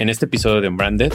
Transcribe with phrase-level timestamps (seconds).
[0.00, 1.12] En este episodio de Unbranded,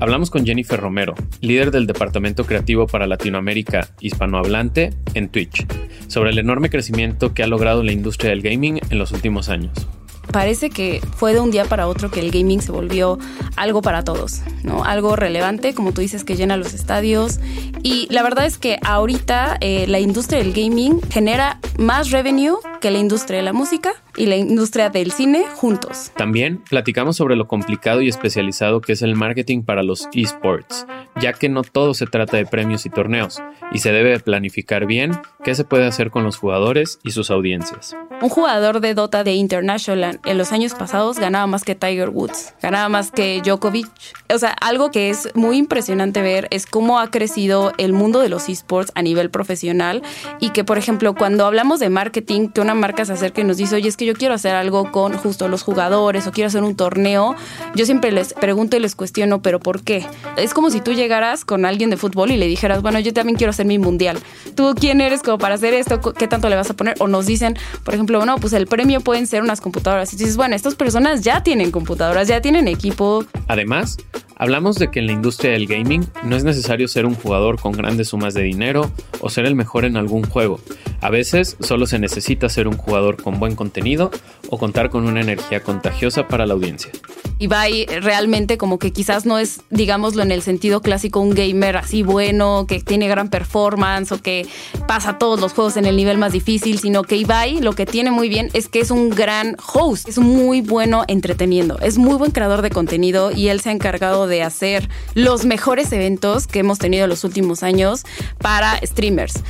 [0.00, 5.64] hablamos con Jennifer Romero, líder del Departamento Creativo para Latinoamérica hispanohablante en Twitch,
[6.08, 9.86] sobre el enorme crecimiento que ha logrado la industria del gaming en los últimos años
[10.34, 13.20] parece que fue de un día para otro que el gaming se volvió
[13.54, 14.82] algo para todos, ¿no?
[14.82, 17.38] Algo relevante, como tú dices, que llena los estadios.
[17.84, 22.90] Y la verdad es que ahorita eh, la industria del gaming genera más revenue que
[22.90, 26.12] la industria de la música y la industria del cine juntos.
[26.18, 30.86] También platicamos sobre lo complicado y especializado que es el marketing para los esports,
[31.18, 35.12] ya que no todo se trata de premios y torneos, y se debe planificar bien
[35.42, 37.96] qué se puede hacer con los jugadores y sus audiencias.
[38.20, 42.54] Un jugador de Dota de International en los años pasados ganaba más que Tiger Woods,
[42.62, 43.88] ganaba más que Djokovic.
[44.32, 48.28] O sea, algo que es muy impresionante ver es cómo ha crecido el mundo de
[48.28, 50.02] los esports a nivel profesional
[50.38, 53.56] y que, por ejemplo, cuando hablamos de marketing, que una marca se acerca y nos
[53.56, 56.62] dice, oye, es que yo quiero hacer algo con justo los jugadores o quiero hacer
[56.62, 57.34] un torneo,
[57.74, 60.06] yo siempre les pregunto y les cuestiono, pero ¿por qué?
[60.36, 63.36] Es como si tú llegaras con alguien de fútbol y le dijeras, bueno, yo también
[63.36, 64.18] quiero hacer mi mundial.
[64.54, 66.00] ¿Tú quién eres como para hacer esto?
[66.00, 66.96] ¿Qué tanto le vas a poner?
[66.98, 70.12] O nos dicen, por ejemplo, no, pues el premio pueden ser unas computadoras.
[70.12, 73.24] Y dices, bueno, estas personas ya tienen computadoras, ya tienen equipo.
[73.48, 73.96] Además,
[74.36, 77.72] Hablamos de que en la industria del gaming no es necesario ser un jugador con
[77.72, 80.58] grandes sumas de dinero o ser el mejor en algún juego.
[81.00, 84.10] A veces solo se necesita ser un jugador con buen contenido
[84.50, 86.92] o contar con una energía contagiosa para la audiencia.
[87.38, 92.02] Ibai realmente como que quizás no es, digámoslo en el sentido clásico, un gamer así
[92.02, 94.46] bueno, que tiene gran performance o que
[94.86, 98.10] pasa todos los juegos en el nivel más difícil, sino que Ibai lo que tiene
[98.10, 102.30] muy bien es que es un gran host, es muy bueno entreteniendo, es muy buen
[102.30, 106.78] creador de contenido y él se ha encargado de hacer los mejores eventos que hemos
[106.78, 108.04] tenido en los últimos años
[108.38, 109.42] para streamers.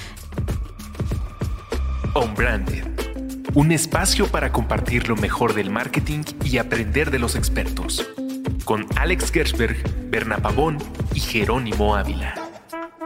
[2.14, 2.84] Branded
[3.54, 8.08] un espacio para compartir lo mejor del marketing y aprender de los expertos,
[8.64, 9.76] con Alex Gersberg,
[10.10, 10.78] Berna Pavón
[11.12, 12.34] y Jerónimo Ávila.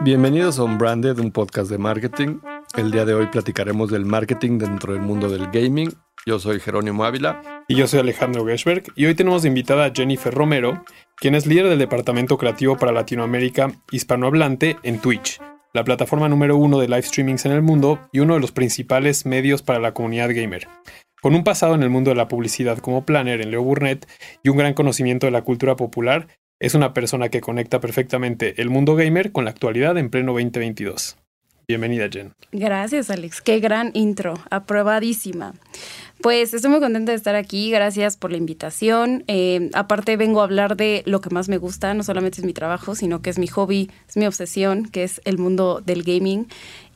[0.01, 2.39] Bienvenidos a Unbranded, un podcast de marketing.
[2.77, 5.91] El día de hoy platicaremos del marketing dentro del mundo del gaming.
[6.25, 7.63] Yo soy Jerónimo Ávila.
[7.67, 8.83] Y yo soy Alejandro Gersberg.
[8.95, 10.83] Y hoy tenemos de invitada a Jennifer Romero,
[11.15, 15.39] quien es líder del Departamento Creativo para Latinoamérica hispanohablante en Twitch
[15.73, 19.25] la plataforma número uno de live streamings en el mundo y uno de los principales
[19.25, 20.67] medios para la comunidad gamer.
[21.21, 24.07] Con un pasado en el mundo de la publicidad como planner en Leo Burnett
[24.41, 26.27] y un gran conocimiento de la cultura popular,
[26.59, 31.17] es una persona que conecta perfectamente el mundo gamer con la actualidad en pleno 2022.
[31.67, 32.33] Bienvenida, Jen.
[32.51, 33.41] Gracias, Alex.
[33.41, 34.33] Qué gran intro.
[34.49, 35.53] Aprobadísima.
[36.21, 39.23] Pues estoy muy contenta de estar aquí, gracias por la invitación.
[39.27, 42.51] Eh, aparte vengo a hablar de lo que más me gusta, no solamente es mi
[42.51, 46.47] trabajo, sino que es mi hobby, es mi obsesión, que es el mundo del gaming.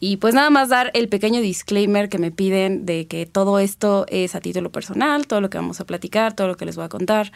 [0.01, 4.06] Y pues nada más dar el pequeño disclaimer que me piden de que todo esto
[4.09, 6.84] es a título personal, todo lo que vamos a platicar, todo lo que les voy
[6.84, 7.31] a contar.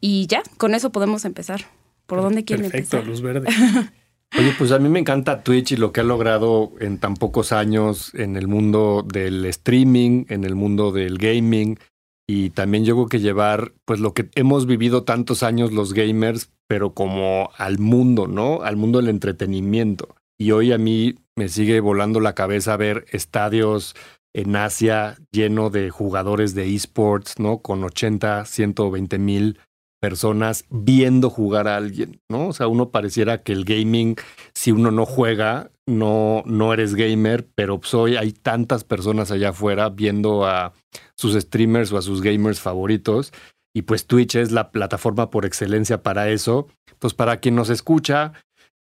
[0.00, 1.62] Y ya, con eso podemos empezar.
[2.06, 3.02] ¿Por dónde quieren empezar?
[3.02, 3.48] Perfecto, luz verde.
[4.38, 7.52] Oye, pues a mí me encanta Twitch y lo que ha logrado en tan pocos
[7.52, 11.78] años en el mundo del streaming, en el mundo del gaming
[12.26, 16.94] y también yo que llevar pues lo que hemos vivido tantos años los gamers, pero
[16.94, 18.62] como al mundo, ¿no?
[18.62, 20.14] Al mundo del entretenimiento.
[20.38, 23.94] Y hoy a mí me sigue volando la cabeza ver estadios
[24.34, 27.58] en Asia lleno de jugadores de esports, ¿no?
[27.58, 29.58] Con 80, 120 mil
[30.02, 32.48] personas viendo jugar a alguien, ¿no?
[32.48, 34.16] O sea, uno pareciera que el gaming,
[34.52, 39.50] si uno no juega, no, no eres gamer, pero pues hoy hay tantas personas allá
[39.50, 40.72] afuera viendo a
[41.16, 43.32] sus streamers o a sus gamers favoritos.
[43.72, 46.66] Y pues Twitch es la plataforma por excelencia para eso.
[46.98, 48.32] Pues para quien nos escucha,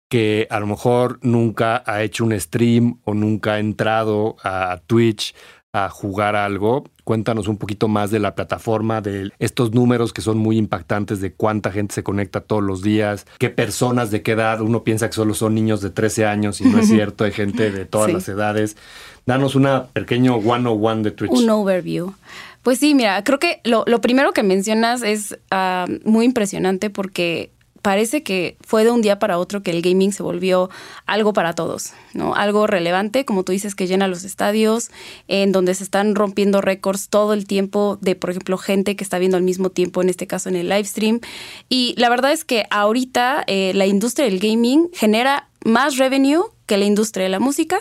[0.09, 5.35] que a lo mejor nunca ha hecho un stream o nunca ha entrado a Twitch
[5.71, 6.85] a jugar algo.
[7.03, 11.33] Cuéntanos un poquito más de la plataforma, de estos números que son muy impactantes, de
[11.33, 14.61] cuánta gente se conecta todos los días, qué personas, de qué edad.
[14.61, 17.71] Uno piensa que solo son niños de 13 años y no es cierto, hay gente
[17.71, 18.77] de todas las edades.
[19.25, 21.31] Danos una pequeño one-on-one de Twitch.
[21.31, 22.13] Un overview.
[22.63, 28.23] Pues sí, mira, creo que lo, primero que mencionas es ah, muy impresionante porque parece
[28.23, 30.69] que fue de un día para otro que el gaming se volvió
[31.05, 32.35] algo para todos, ¿no?
[32.35, 34.91] Algo relevante, como tú dices, que llena los estadios,
[35.27, 39.17] en donde se están rompiendo récords todo el tiempo de, por ejemplo, gente que está
[39.19, 41.19] viendo al mismo tiempo, en este caso en el live stream.
[41.69, 46.77] Y la verdad es que ahorita eh, la industria del gaming genera más revenue que
[46.77, 47.79] la industria de la música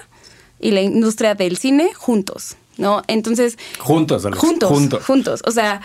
[0.60, 3.02] y la industria del cine juntos, ¿no?
[3.06, 3.58] Entonces...
[3.78, 5.04] Juntos, juntos, juntos.
[5.04, 5.42] Juntos.
[5.44, 5.80] O sea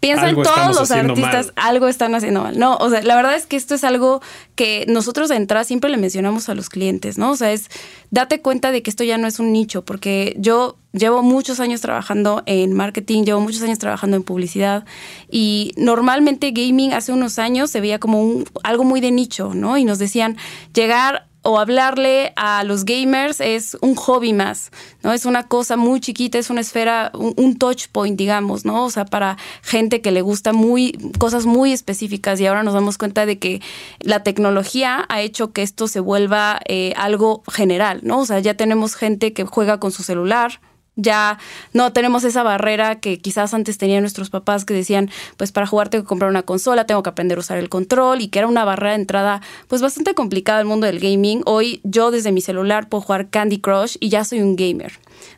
[0.00, 1.66] piensa en todos los artistas, mal.
[1.66, 2.58] algo están haciendo mal.
[2.58, 4.20] No, o sea, la verdad es que esto es algo
[4.54, 7.30] que nosotros de entrada siempre le mencionamos a los clientes, ¿no?
[7.30, 7.68] O sea, es
[8.10, 11.80] date cuenta de que esto ya no es un nicho, porque yo llevo muchos años
[11.80, 14.84] trabajando en marketing, llevo muchos años trabajando en publicidad
[15.30, 19.78] y normalmente gaming hace unos años se veía como un, algo muy de nicho, ¿no?
[19.78, 20.36] Y nos decían
[20.74, 24.70] llegar o hablarle a los gamers es un hobby más,
[25.02, 25.12] ¿no?
[25.12, 28.84] Es una cosa muy chiquita, es una esfera, un, touch point, digamos, ¿no?
[28.84, 32.98] O sea, para gente que le gusta muy, cosas muy específicas y ahora nos damos
[32.98, 33.60] cuenta de que
[34.00, 38.20] la tecnología ha hecho que esto se vuelva eh, algo general, ¿no?
[38.20, 40.60] O sea, ya tenemos gente que juega con su celular,
[40.98, 41.38] ya
[41.72, 45.88] no tenemos esa barrera que quizás antes tenían nuestros papás que decían, pues para jugar
[45.88, 48.48] tengo que comprar una consola, tengo que aprender a usar el control y que era
[48.48, 51.42] una barrera de entrada pues bastante complicada al mundo del gaming.
[51.46, 54.92] Hoy yo desde mi celular puedo jugar Candy Crush y ya soy un gamer.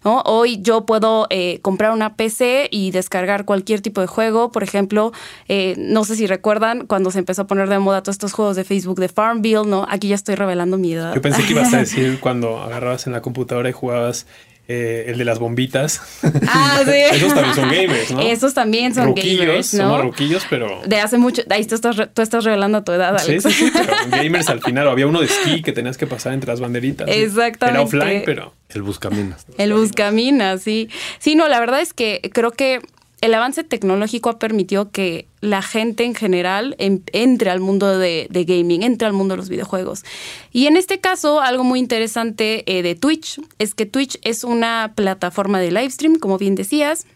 [0.05, 0.23] ¿no?
[0.25, 4.53] Hoy yo puedo eh, comprar una PC y descargar cualquier tipo de juego.
[4.53, 5.13] Por ejemplo,
[5.49, 8.57] eh, no sé si recuerdan cuando se empezó a poner de moda todos estos juegos
[8.57, 9.87] de Facebook de Farmville, ¿no?
[9.89, 11.15] Aquí ya estoy revelando mi edad.
[11.15, 14.27] Yo pensé que ibas a decir cuando agarrabas en la computadora y jugabas
[14.69, 16.01] eh, el de las bombitas.
[16.53, 16.91] Ah, sí.
[16.93, 18.21] Esos también son gamers, ¿no?
[18.21, 19.83] Esos también son Ruquillos, gamers, ¿no?
[19.85, 20.81] Somos ruquillos, pero...
[20.87, 21.43] De hace mucho.
[21.51, 23.43] Ahí tú estás, tú estás revelando tu edad, Sí, Alex.
[23.45, 24.87] sí, sí, pero gamers al final.
[24.87, 27.09] O había uno de esquí que tenías que pasar entre las banderitas.
[27.09, 27.21] ¿sí?
[27.21, 27.97] Exactamente.
[27.97, 28.55] Era offline, pero...
[28.69, 29.47] El buscaminas.
[29.59, 30.89] El buscamina, sí.
[31.19, 32.81] Sí, no, la verdad es que creo que
[33.21, 38.29] el avance tecnológico ha permitido que la gente en general em- entre al mundo de,
[38.31, 40.05] gaming, entre al mundo de los videojuegos.
[40.53, 44.93] Y en este caso, algo muy interesante eh, de Twitch es que Twitch es una
[44.95, 47.07] plataforma de live stream, como bien decías.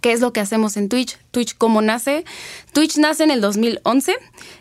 [0.00, 1.18] ¿Qué es lo que hacemos en Twitch?
[1.32, 2.24] Twitch, ¿cómo nace?
[2.72, 4.16] Twitch nace en el 2011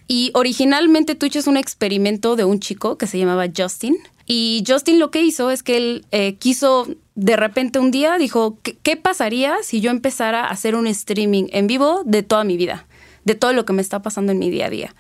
[0.08, 3.98] y originalmente Twitch es un experimento de un chico que se llamaba Justin.
[4.34, 8.58] Y Justin lo que hizo es que él eh, quiso, de repente un día, dijo,
[8.64, 12.56] ¿qué, qué pasaría si yo empezara a hacer un streaming en vivo de toda mi
[12.56, 12.86] vida?
[13.26, 14.96] De todo lo que me está pasando en mi día a día.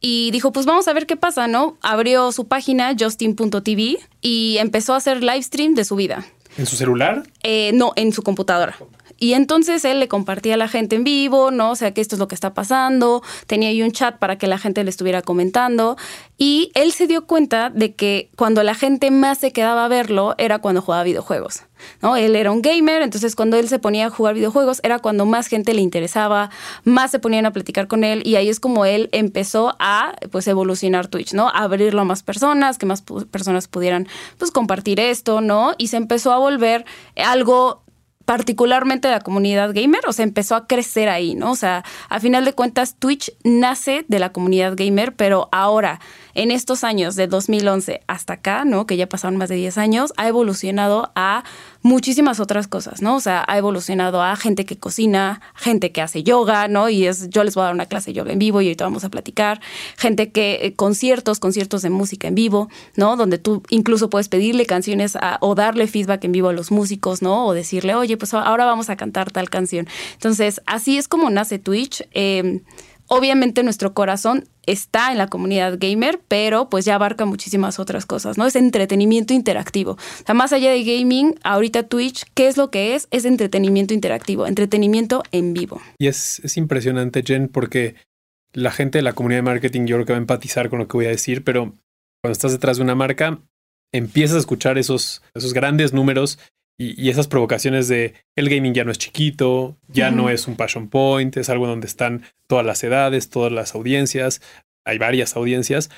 [0.00, 1.78] Y dijo, pues vamos a ver qué pasa, ¿no?
[1.82, 6.24] Abrió su página, justin.tv, y empezó a hacer live stream de su vida.
[6.56, 7.24] ¿En su celular?
[7.42, 8.78] Eh, no, en su computadora.
[9.20, 11.70] Y entonces él le compartía a la gente en vivo, ¿no?
[11.70, 13.22] O sea, que esto es lo que está pasando.
[13.46, 15.96] Tenía ahí un chat para que la gente le estuviera comentando.
[16.38, 20.34] Y él se dio cuenta de que cuando la gente más se quedaba a verlo
[20.38, 21.64] era cuando jugaba videojuegos.
[22.02, 22.16] ¿no?
[22.16, 25.46] Él era un gamer, entonces cuando él se ponía a jugar videojuegos era cuando más
[25.46, 26.50] gente le interesaba,
[26.84, 30.46] más se ponían a platicar con él y ahí es como él empezó a pues
[30.48, 31.48] evolucionar Twitch, ¿no?
[31.48, 34.08] A abrirlo a más personas, que más personas pudieran
[34.38, 35.74] pues compartir esto, ¿no?
[35.78, 36.84] Y se empezó a volver
[37.16, 37.82] algo
[38.30, 41.50] particularmente la comunidad gamer, o sea, empezó a crecer ahí, ¿no?
[41.50, 45.98] O sea, a final de cuentas, Twitch nace de la comunidad gamer, pero ahora,
[46.34, 48.86] en estos años, de 2011 hasta acá, ¿no?
[48.86, 51.44] Que ya pasaron más de 10 años, ha evolucionado a
[51.82, 53.16] muchísimas otras cosas, ¿no?
[53.16, 56.88] O sea, ha evolucionado a gente que cocina, gente que hace yoga, ¿no?
[56.88, 58.84] Y es, yo les voy a dar una clase de yoga en vivo y ahorita
[58.84, 59.60] vamos a platicar,
[59.96, 63.16] gente que, eh, conciertos, conciertos de música en vivo, ¿no?
[63.16, 67.46] Donde tú incluso puedes pedirle canciones o darle feedback en vivo a los músicos, ¿no?
[67.46, 69.86] O decirle, oye, pues ahora vamos a cantar tal canción.
[70.14, 72.06] Entonces, así es como nace Twitch.
[72.12, 72.60] Eh,
[73.10, 78.38] obviamente nuestro corazón está en la comunidad gamer, pero pues ya abarca muchísimas otras cosas,
[78.38, 78.46] ¿no?
[78.46, 79.92] Es entretenimiento interactivo.
[79.92, 83.08] O sea, más allá de gaming, ahorita Twitch, ¿qué es lo que es?
[83.10, 85.82] Es entretenimiento interactivo, entretenimiento en vivo.
[85.98, 87.96] Y es, es impresionante, Jen, porque
[88.52, 90.86] la gente de la comunidad de marketing yo creo que va a empatizar con lo
[90.86, 91.74] que voy a decir, pero
[92.22, 93.40] cuando estás detrás de una marca,
[93.92, 96.38] empiezas a escuchar esos, esos grandes números
[96.80, 100.56] y, y esas provocaciones de el gaming ya no es chiquito, ya no es un
[100.56, 104.40] passion point, es algo donde están todas las edades, todas las audiencias,
[104.86, 105.90] hay varias audiencias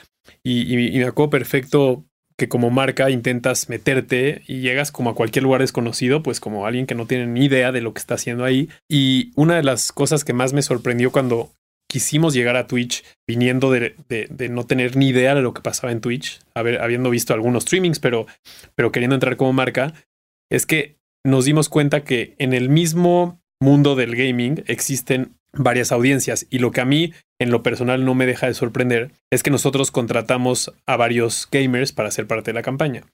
[0.42, 2.04] y, y- y me acuerdo perfecto
[2.36, 6.86] que como marca intentas meterte y llegas como a cualquier lugar desconocido, pues como alguien
[6.86, 8.68] que no tiene ni idea de lo que está haciendo ahí.
[8.88, 11.52] Y una de las cosas que más me sorprendió cuando
[11.88, 15.60] quisimos llegar a Twitch viniendo de, de- de no tener ni idea de lo que
[15.60, 18.26] pasaba en Twitch, haber- habiendo visto algunos streamings, pero,
[18.74, 19.92] pero queriendo entrar como marca,
[20.52, 26.46] es que nos dimos cuenta que en el mismo mundo del gaming existen varias audiencias
[26.50, 29.50] y lo que a mí en lo personal no me deja de sorprender es que
[29.50, 33.04] nosotros contratamos a varios gamers para ser parte de la campaña.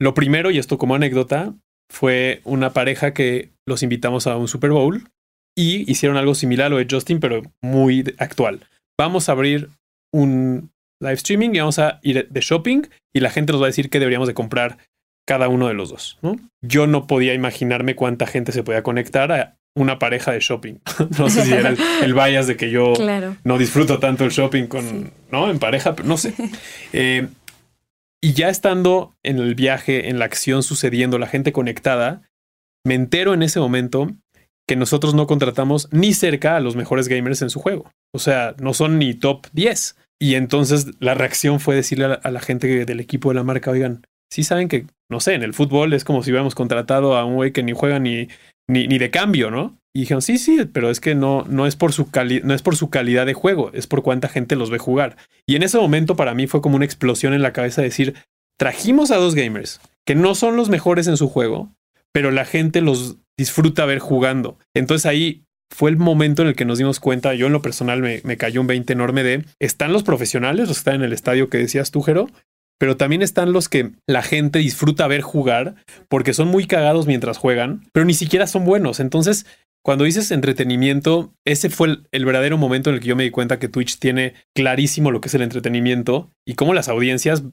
[0.00, 1.54] Lo primero, y esto como anécdota,
[1.90, 5.08] fue una pareja que los invitamos a un Super Bowl
[5.56, 8.66] y hicieron algo similar a lo de Justin, pero muy actual.
[8.98, 9.68] Vamos a abrir
[10.12, 12.82] un live streaming y vamos a ir de shopping
[13.14, 14.78] y la gente nos va a decir qué deberíamos de comprar
[15.26, 16.18] cada uno de los dos.
[16.22, 16.36] ¿no?
[16.62, 20.74] Yo no podía imaginarme cuánta gente se podía conectar a una pareja de shopping.
[21.18, 23.36] no sé si era el, el bias de que yo Claro.
[23.44, 25.06] no disfruto tanto el shopping con, Sí.
[25.32, 25.50] ¿no?
[25.50, 26.34] En pareja, pero no sé.
[26.92, 27.26] Eh,
[28.22, 32.22] y ya estando en el viaje, en la acción sucediendo, la gente conectada,
[32.86, 34.10] me entero en ese momento
[34.66, 37.90] que nosotros no contratamos ni cerca a los mejores gamers en su juego.
[38.14, 39.96] O sea, no son ni top 10.
[40.20, 44.06] Y entonces la reacción fue decirle a la, gente del equipo de la marca, oigan,
[44.34, 47.36] sí saben que, no sé, en el fútbol es como si hubiéramos contratado a un
[47.36, 48.26] güey que ni juega ni,
[48.68, 49.78] ni, ni de cambio, ¿no?
[49.94, 52.08] Y dijeron, sí, sí, pero es que no, no, es por su
[52.42, 55.16] no es por su calidad de juego, es por cuánta gente los ve jugar.
[55.46, 58.14] Y en ese momento para mí fue como una explosión en la cabeza decir,
[58.58, 61.72] trajimos a dos gamers que no son los mejores en su juego,
[62.12, 64.58] pero la gente los disfruta ver jugando.
[64.74, 68.00] Entonces ahí fue el momento en el que nos dimos cuenta, yo en lo personal
[68.00, 71.48] me, cayó un 20 enorme de, están los profesionales, los que están en el estadio
[71.48, 72.28] que decías tú, Jero,
[72.78, 75.76] pero también están los que la gente disfruta ver jugar
[76.08, 79.00] porque son muy cagados mientras juegan, pero ni siquiera son buenos.
[79.00, 79.46] Entonces,
[79.84, 83.58] cuando dices entretenimiento, ese fue el, verdadero momento en el que yo me di cuenta
[83.58, 87.44] que Twitch tiene clarísimo lo que es el entretenimiento y cómo las audiencias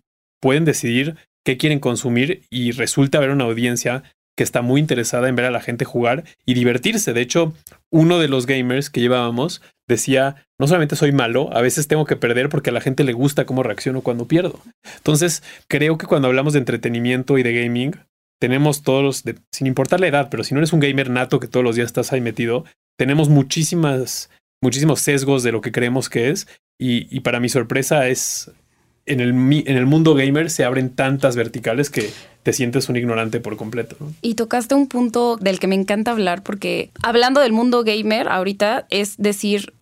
[0.41, 4.03] pueden decidir qué quieren consumir y resulta haber una audiencia
[4.37, 7.11] que está muy interesada en ver a la gente jugar y divertirse.
[7.11, 7.53] De hecho,
[7.91, 12.15] uno de los gamers que llevábamos decía, no solamente soy malo, a veces tengo que
[12.15, 14.59] perder porque a la gente le gusta cómo reacciono cuando pierdo.
[14.97, 17.95] Entonces, creo que cuando hablamos de entretenimiento y de gaming,
[18.39, 21.63] tenemos todos, sin importar la edad, pero si no eres un gamer nato que todos
[21.63, 22.63] los días estás ahí metido,
[22.95, 24.29] tenemos muchísimas,
[24.61, 26.47] muchísimos sesgos de lo que creemos que es.
[26.79, 28.51] Y, y para mi sorpresa es
[29.07, 32.11] en el, en el mundo gamer se abren tantas verticales que
[32.43, 33.97] te sientes un ignorante por completo.
[34.21, 38.85] Y tocaste un punto del que me encanta hablar porque hablando del mundo gamer ahorita
[38.91, 39.73] es decir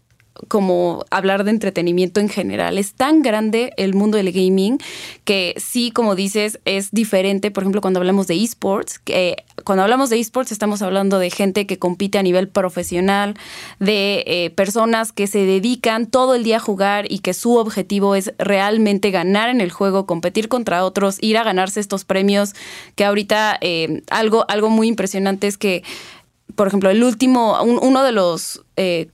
[0.48, 2.78] como hablar de entretenimiento en general.
[2.78, 4.78] Es tan grande el mundo del gaming
[5.26, 7.52] que sí, como dices, es diferente.
[7.52, 11.68] Por ejemplo, cuando hablamos de esports, que cuando hablamos de esports estamos hablando de gente
[11.68, 13.36] que compite a nivel profesional,
[13.80, 18.16] de eh, personas que se dedican todo el día a jugar y que su objetivo
[18.16, 22.54] es realmente ganar en el juego, competir contra otros, ir a ganarse estos premios,
[22.96, 25.84] que ahorita eh, algo, algo muy impresionante es que
[26.56, 29.08] por ejemplo, el último, uno de los eh,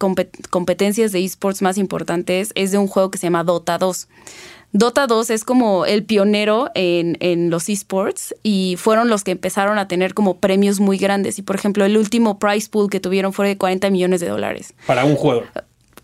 [0.49, 4.07] competencias de esports más importantes es de un juego que se llama Dota 2.
[4.71, 9.77] Dota 2 es como el pionero en, en, los esports y fueron los que empezaron
[9.77, 11.39] a tener como premios muy grandes.
[11.39, 14.73] Y por ejemplo, el último prize pool que tuvieron fue de 40 millones de dólares.
[14.85, 15.47] Para un jugador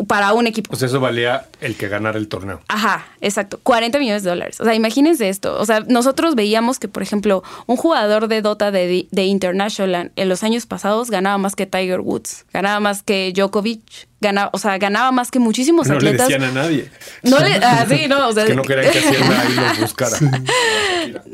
[0.08, 0.70] para un equipo.
[0.70, 2.62] Pues eso valía el que ganara el torneo.
[2.68, 3.60] Ajá, exacto.
[3.62, 4.60] 40 millones de dólares.
[4.60, 5.60] O sea, imagínense esto.
[5.60, 10.30] O sea, nosotros veíamos que, por ejemplo, un jugador de Dota de, de International en
[10.30, 14.78] los años pasados ganaba más que Tiger Woods, ganaba más que Djokovic, ganaba, o sea,
[14.78, 16.30] ganaba más que muchísimos atletas.
[16.30, 16.90] No le decían a nadie.
[17.24, 20.18] No le, ah, sí, no, o sea, que no querían que Hacienda ahí los buscara.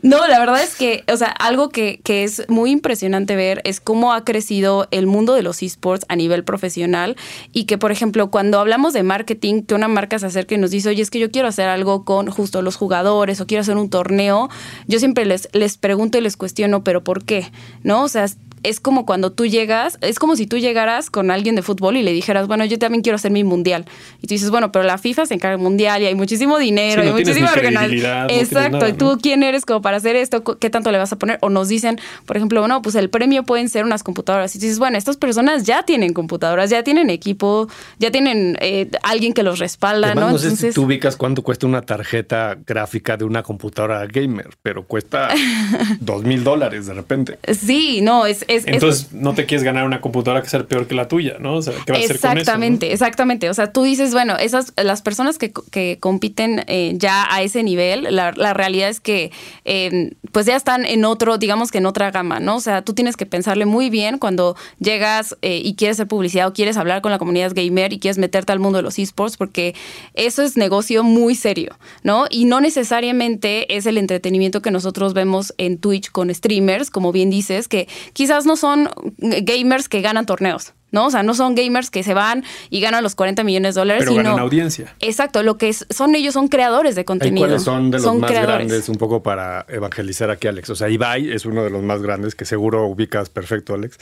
[0.02, 3.82] No, la verdad es que, o sea, algo que, que, es muy impresionante ver es
[3.82, 7.18] cómo ha crecido el mundo de los esports a nivel profesional
[7.52, 10.72] y que, por ejemplo, cuando hablamos de marketing, que una marca se acerca y nos
[10.72, 13.76] dice, oye, es que yo quiero hacer algo con justo los jugadores o quiero hacer
[13.76, 14.50] un torneo,
[14.88, 17.52] yo siempre les, les pregunto y les cuestiono, pero ¿por qué?
[17.84, 18.04] ¿No?
[18.04, 18.28] O sea,
[18.64, 22.04] es como cuando tú llegas, es como si tú llegaras con alguien de fútbol y
[22.04, 23.86] le dijeras, bueno, yo también quiero hacer mi mundial.
[24.22, 27.04] Y tú dices, bueno, pero la FIFA se encarga del mundial y hay muchísimo dinero
[27.04, 28.30] y muchísima organización.
[28.30, 28.88] Exacto.
[28.88, 30.44] ¿Y tú quién eres como para hacer esto?
[30.44, 31.38] ¿Qué tanto le vas a poner?
[31.42, 34.56] O nos dicen, por ejemplo, bueno, pues el premio pueden ser unas computadoras.
[34.56, 37.68] Y tú dices, bueno, estas personas ya tienen computadoras, ya tienen equipo,
[38.00, 40.32] ya tienen eh, alguien que los respalda, ¿no?
[40.32, 44.84] No sé si tú ubicas cuánto cuesta una tarjeta gráfica de una computadora gamer, pero
[44.84, 45.30] cuesta
[46.00, 47.40] dos mil dólares de repente.
[47.54, 51.08] Sí, no, es, entonces no te quieres ganar una computadora que sea peor que la
[51.08, 51.56] tuya, ¿no?
[51.56, 52.40] O sea, ¿qué vas a hacer con eso?
[52.40, 53.50] Exactamente, exactamente.
[53.50, 57.64] O sea, tú dices, bueno, esas, las personas que, que compiten eh, ya a ese
[57.64, 59.32] nivel, la, la realidad es que
[59.66, 62.58] eh, pues ya están en otro, digamos que en otra gama, ¿no?
[62.58, 66.48] O sea, tú tienes que pensarle muy bien cuando llegas eh, y quieres hacer publicidad
[66.48, 69.38] o quieres hablar con la comunidad gamer y quieres meterte al mundo de los esports,
[69.38, 69.76] porque
[70.14, 72.26] eso es negocio muy serio, ¿no?
[72.30, 77.30] Y no necesariamente es el entretenimiento que nosotros vemos en Twitch con streamers, como bien
[77.30, 80.74] dices, que quizás no son gamers que ganan torneos.
[80.92, 81.08] ¿no?
[81.08, 84.04] O sea, no son gamers que se van y ganan los 40 millones de dólares.
[84.06, 84.94] Pero ganan audiencia.
[85.00, 87.46] Exacto, lo que son ellos son creadores de contenido.
[87.46, 88.90] ¿Cuáles son de los más grandes?
[88.90, 90.70] Un poco para evangelizar aquí, Alex.
[90.70, 93.98] O sea, Ibai es uno de los más grandes que seguro ubicas perfecto, Alex.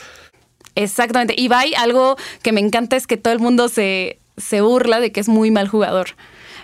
[0.74, 1.34] Exactamente.
[1.36, 5.20] Ibai, algo que me encanta es que todo el mundo se, se burla de que
[5.20, 6.10] es muy mal jugador.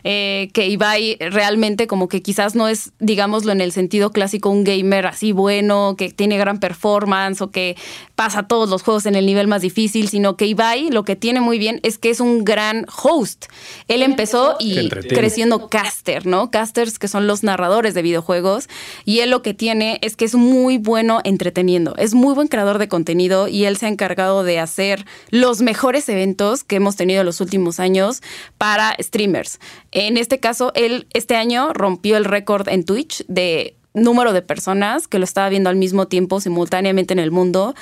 [0.04, 4.64] Eh, que Ibai realmente como que quizás no es, digámoslo en el sentido clásico, un
[4.64, 7.76] gamer así bueno, que tiene gran performance o que
[8.16, 11.40] pasa todos los juegos en el nivel más difícil, sino que Ibai lo que tiene
[11.40, 13.46] muy bien es que es un gran host.
[13.88, 16.50] Él empezó y creciendo caster, ¿no?
[16.50, 18.68] Casters que son los narradores de videojuegos
[19.04, 22.78] y él lo que tiene es que es muy bueno entreteniendo, es muy buen creador
[22.78, 27.20] de contenido y él se ha encargado de hacer los mejores eventos que hemos tenido
[27.20, 28.22] en los últimos años
[28.58, 29.58] para streamers.
[29.92, 35.06] En este caso, él este año rompió el récord en Twitch de número de personas
[35.06, 37.74] que lo estaba viendo al mismo tiempo, simultáneamente en el mundo.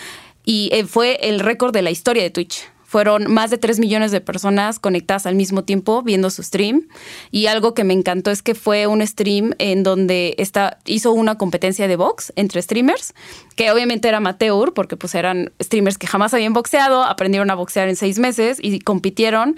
[0.45, 2.65] y eh, fue el récord de la historia de Twitch.
[2.91, 6.89] Fueron más de 3 millones de personas conectadas al mismo tiempo viendo su stream.
[7.31, 10.35] Y algo que me encantó es que fue un stream en donde
[10.87, 13.15] hizo una competencia de box entre streamers,
[13.55, 17.89] que obviamente era amateur, porque pues eran streamers que jamás habían boxeado, aprendieron a boxear
[17.89, 19.55] en seis meses y compitieron.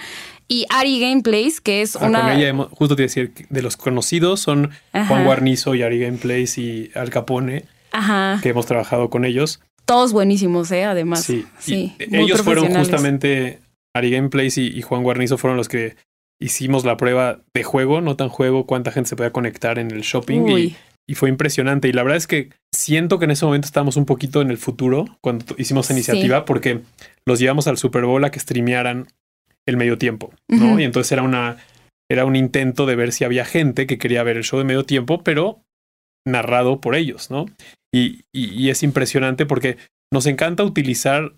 [0.52, 2.68] Y Ari Gameplays, que es ah, una.
[2.72, 7.64] justo te decir, de los conocidos son Juan Guarnizo y Ari Gameplays y Al Capone,
[8.42, 9.62] que hemos trabajado con ellos.
[9.86, 10.84] Todos buenísimos, ¿eh?
[10.84, 11.24] Además.
[11.24, 11.46] Sí.
[11.58, 13.60] sí ellos fueron justamente,
[13.94, 15.96] Ari Gameplays y, Juan Guarnizo fueron los que
[16.38, 20.02] hicimos la prueba de juego, no tan juego, cuánta gente se podía conectar en el
[20.02, 20.48] shopping.
[20.48, 20.76] Y,
[21.08, 21.88] y, fue impresionante.
[21.88, 24.58] Y la verdad es que siento que en ese momento estábamos un poquito en el
[24.58, 26.80] futuro cuando hicimos esa iniciativa, porque
[27.24, 29.08] los llevamos al Super Bowl a que streamearan
[29.66, 30.78] el medio tiempo, ¿no?
[30.78, 31.58] Y entonces era una.
[32.10, 34.84] Era un intento de ver si había gente que quería ver el show de medio
[34.84, 35.62] tiempo, pero
[36.26, 37.46] narrado por ellos, ¿no?
[37.94, 39.76] Y, y, es impresionante porque
[40.12, 41.34] nos encanta utilizar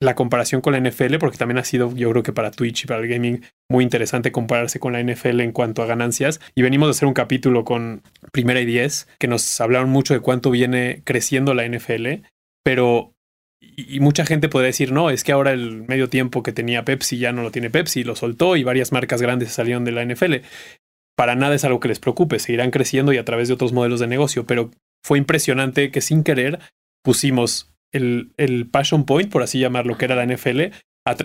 [0.00, 2.86] la comparación con la NFL, porque también ha sido, yo creo que para Twitch y
[2.86, 6.40] para el gaming, muy interesante compararse con la NFL en cuanto a ganancias.
[6.54, 8.02] Y venimos de hacer un capítulo con
[8.32, 12.24] Primera y Diez, que nos hablaron mucho de cuánto viene creciendo la NFL,
[12.64, 13.12] pero
[13.78, 17.18] y, mucha gente podría decir, no, es que ahora el medio tiempo que tenía Pepsi
[17.18, 20.36] ya no lo tiene Pepsi, lo soltó y varias marcas grandes salieron de la NFL.
[21.16, 24.00] Para nada es algo que les preocupe, seguirán creciendo y a través de otros modelos
[24.00, 24.72] de negocio, pero
[25.04, 26.58] fue impresionante que sin querer
[27.04, 30.60] pusimos el, el Passion Point, por así llamarlo, que era la NFL,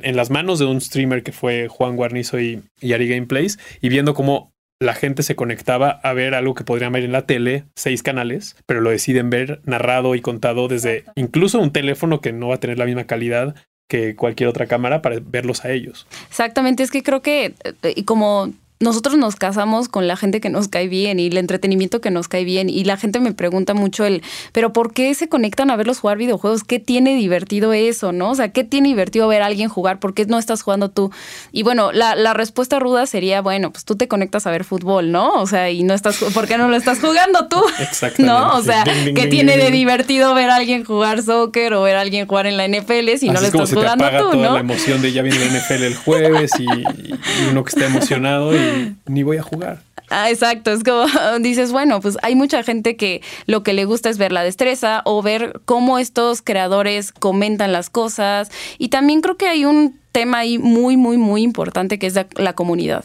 [0.03, 3.89] en las manos de un streamer que fue Juan Guarnizo y, y Ari Gameplays, y
[3.89, 7.65] viendo cómo la gente se conectaba a ver algo que podrían ver en la tele,
[7.75, 12.49] seis canales, pero lo deciden ver narrado y contado desde incluso un teléfono que no
[12.49, 13.55] va a tener la misma calidad
[13.87, 16.07] que cualquier otra cámara para verlos a ellos.
[16.29, 18.51] Exactamente, es que creo que eh, y como
[18.83, 22.27] nosotros nos casamos con la gente que nos cae bien y el entretenimiento que nos
[22.27, 22.69] cae bien.
[22.69, 24.21] Y la gente me pregunta mucho el,
[24.51, 26.63] pero ¿por qué se conectan a verlos jugar videojuegos?
[26.63, 28.31] ¿Qué tiene divertido eso, no?
[28.31, 29.99] O sea, ¿qué tiene divertido ver a alguien jugar?
[29.99, 31.11] ¿Por qué no estás jugando tú?
[31.51, 35.11] Y bueno, la, la respuesta ruda sería, bueno, pues tú te conectas a ver fútbol,
[35.11, 35.33] ¿no?
[35.33, 37.63] O sea, y no estás, ¿por qué no lo estás jugando tú?
[37.79, 38.23] Exactamente.
[38.23, 38.57] ¿No?
[38.57, 42.27] O sea, ¿qué tiene de divertido ver a alguien jugar soccer o ver a alguien
[42.27, 44.53] jugar en la NFL si no lo estás jugando tú, toda ¿no?
[44.53, 48.53] La emoción de ya viene la NFL el jueves y, y uno que está emocionado
[48.53, 48.72] y
[49.05, 49.81] ni voy a jugar.
[50.09, 51.05] Ah, exacto, es como
[51.39, 55.01] dices, bueno, pues hay mucha gente que lo que le gusta es ver la destreza
[55.05, 58.51] o ver cómo estos creadores comentan las cosas.
[58.77, 62.53] Y también creo que hay un tema ahí muy, muy, muy importante que es la,
[62.53, 63.03] comunidad.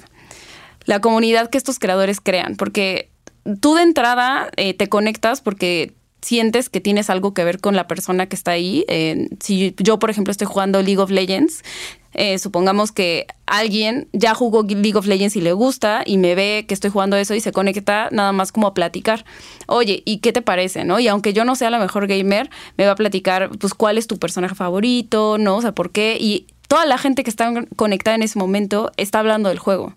[0.85, 3.11] La comunidad que estos creadores crean, porque
[3.61, 7.87] tú de entrada eh, te conectas porque sientes que tienes algo que ver con la
[7.87, 8.85] persona que está ahí.
[8.89, 11.63] Eh, si yo, por ejemplo, estoy jugando League of Legends,
[12.15, 16.65] eh, supongamos que alguien ya jugó League of Legends y le gusta y me ve
[16.67, 19.25] que estoy jugando eso y se conecta nada más como a platicar.
[19.67, 20.85] Oye, ¿y qué te parece?
[20.85, 21.01] ¿No?
[21.01, 24.07] Y aunque yo no sea la mejor gamer, me va a platicar, pues, cuál es
[24.07, 25.57] tu personaje favorito, ¿no?
[25.57, 26.17] O sea, por qué.
[26.21, 29.95] Y toda la gente que está conectada en ese momento está hablando del juego.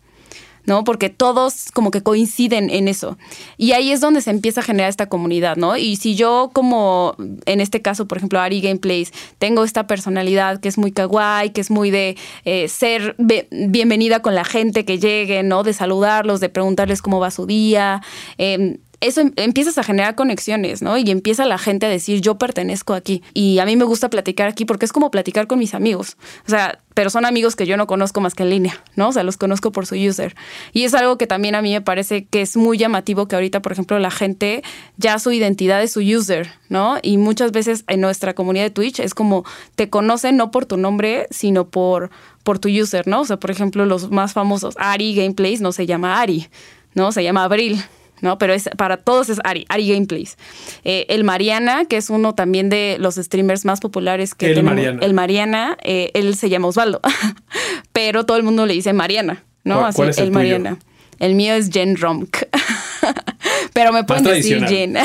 [0.65, 0.83] ¿No?
[0.83, 3.17] Porque todos como que coinciden en eso.
[3.57, 5.77] Y ahí es donde se empieza a generar esta comunidad, ¿no?
[5.77, 10.69] Y si yo como, en este caso, por ejemplo, Ari Gameplays, tengo esta personalidad que
[10.69, 15.43] es muy kawaii, que es muy de eh, ser bienvenida con la gente que llegue,
[15.43, 15.63] ¿no?
[15.63, 18.01] De saludarlos, de preguntarles cómo va su día.
[18.37, 20.97] Eh, eso em, empiezas a generar conexiones, ¿no?
[20.97, 23.23] Y empieza la gente a decir, yo pertenezco aquí.
[23.33, 26.17] Y a mí me gusta platicar aquí porque es como platicar con mis amigos.
[26.47, 29.09] O sea, pero son amigos que yo no conozco más que en línea, ¿no?
[29.09, 30.35] O sea, los conozco por su user.
[30.71, 33.61] Y es algo que también a mí me parece que es muy llamativo que ahorita,
[33.61, 34.63] por ejemplo, la gente
[34.97, 36.97] ya su identidad es su user, ¿no?
[37.01, 40.77] Y muchas veces en nuestra comunidad de Twitch es como te conocen no por tu
[40.77, 42.11] nombre, sino por,
[42.43, 43.21] por tu user, ¿no?
[43.21, 46.49] O sea, por ejemplo, los más famosos, Ari Gameplays no se llama Ari,
[46.93, 47.11] ¿no?
[47.11, 47.81] Se llama Abril.
[48.21, 48.37] ¿No?
[48.37, 50.37] Pero es, para todos es Ari, Ari Gameplays.
[50.83, 54.75] Eh, el Mariana, que es uno también de los streamers más populares que el tenemos.
[54.75, 54.99] Mariana.
[55.05, 57.01] El Mariana, eh, él se llama Osvaldo,
[57.93, 59.85] pero todo el mundo le dice Mariana, ¿no?
[59.85, 60.77] Así, es el, el Mariana.
[61.19, 62.37] El mío es Jen Romk.
[63.73, 64.97] Pero me pueden decir Jen.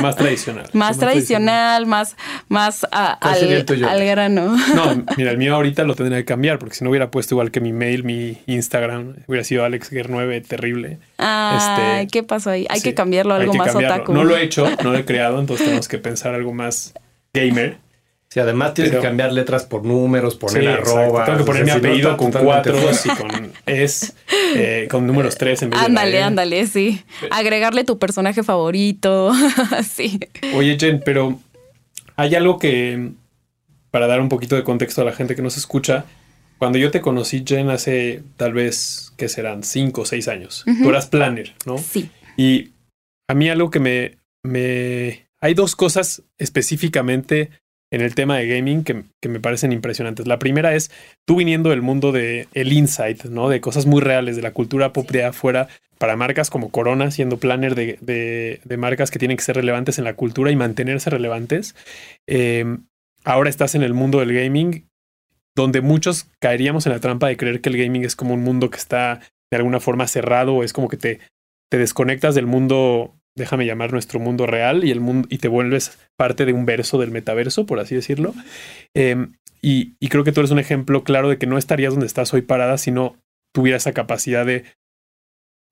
[0.00, 0.66] Más tradicional.
[0.72, 2.16] más tradicional, más,
[2.48, 4.56] más al, grano.
[4.74, 7.50] No, mira, el mío ahorita lo tendría que cambiar, porque si no hubiera puesto igual
[7.50, 10.98] que mi mail, mi Instagram, hubiera sido AlexGer9 terrible.
[11.18, 12.66] Ah, este, ¿qué pasó ahí?
[12.70, 14.12] Hay que cambiarlo a algo más otaku.
[14.12, 16.94] No lo he hecho, no lo he creado, entonces tenemos que pensar algo más
[17.34, 17.78] gamer.
[18.32, 21.26] Sí, además tienes que cambiar letras por números, poner arroba.
[21.26, 24.14] Tengo que poner mi apellido con cuatro y con es,
[24.56, 27.04] eh, con números tres en vez ándale, de Ándale, ándale, sí.
[27.30, 29.32] Agregarle tu personaje favorito.
[29.86, 30.18] sí.
[30.54, 31.40] Oye, Jen, pero
[32.16, 33.10] hay algo que,
[33.90, 36.06] para dar un poquito de contexto a la gente que nos escucha,
[36.56, 39.62] cuando yo te conocí, Jen, hace tal vez, que serán?
[39.62, 40.64] Cinco o seis años.
[40.64, 41.76] Tú eras planner, ¿no?
[41.76, 42.08] Sí.
[42.38, 42.70] Y
[43.28, 45.28] a mí algo que me, me...
[45.42, 47.50] Hay dos cosas específicamente
[47.92, 50.26] en el tema de gaming que, me parecen impresionantes.
[50.26, 50.90] La primera es
[51.26, 53.50] tú viniendo del mundo de el insight, ¿no?
[53.50, 57.36] De cosas muy reales, de la cultura pop de afuera, para marcas como Corona, siendo
[57.36, 61.10] planner de, de, de, marcas que tienen que ser relevantes en la cultura y mantenerse
[61.10, 61.76] relevantes.
[62.26, 62.64] Eh,
[63.24, 64.88] ahora estás en el mundo del gaming,
[65.54, 68.70] donde muchos caeríamos en la trampa de creer que el gaming es como un mundo
[68.70, 71.20] que está de alguna forma cerrado, es como que te,
[71.68, 75.98] te desconectas del mundo déjame llamar nuestro mundo real y el mundo y te vuelves
[76.16, 78.34] parte de un verso del metaverso, por así decirlo.
[78.94, 79.28] Eh,
[79.62, 82.42] y, creo que tú eres un ejemplo claro de que no estarías donde estás hoy
[82.42, 83.16] parada si no
[83.54, 84.64] tuvieras esa capacidad de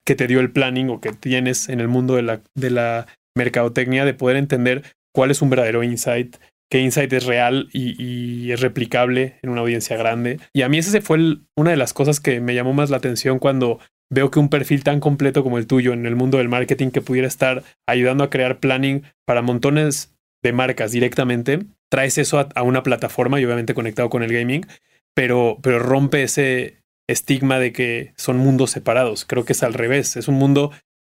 [0.07, 3.07] que te dio el planning o que tienes en el mundo de la, de la
[3.37, 6.37] mercadotecnia de poder entender cuál es un verdadero insight,
[6.71, 10.39] qué insight es real y, es replicable en una audiencia grande.
[10.53, 12.97] Y a mí ese fue el, una de las cosas que me llamó más la
[12.97, 16.49] atención cuando veo que un perfil tan completo como el tuyo en el mundo del
[16.49, 22.39] marketing que pudiera estar ayudando a crear planning para montones de marcas directamente, traes eso
[22.39, 24.67] a, a una plataforma y obviamente conectado con el gaming,
[25.15, 29.25] pero, pero rompe ese estigma de que son mundos separados.
[29.25, 30.73] Creo que es al revés, es un mundo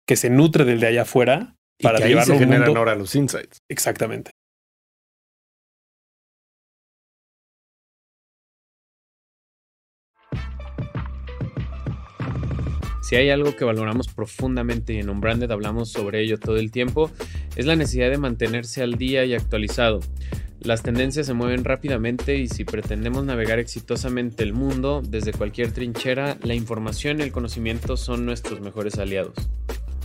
[0.06, 2.80] que se nutre del de allá afuera para que llevarlo ahí se generan mundo.
[2.80, 3.58] ahora los insights.
[3.68, 4.30] Exactamente.
[13.12, 17.10] Si hay algo que valoramos profundamente y en Unbranded hablamos sobre ello todo el tiempo,
[17.56, 20.00] es la necesidad de mantenerse al día y actualizado.
[20.62, 26.38] Las tendencias se mueven rápidamente y si pretendemos navegar exitosamente el mundo desde cualquier trinchera,
[26.42, 29.34] la información y el conocimiento son nuestros mejores aliados.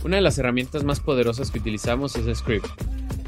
[0.04, 2.66] Una de las herramientas más poderosas que utilizamos es Script.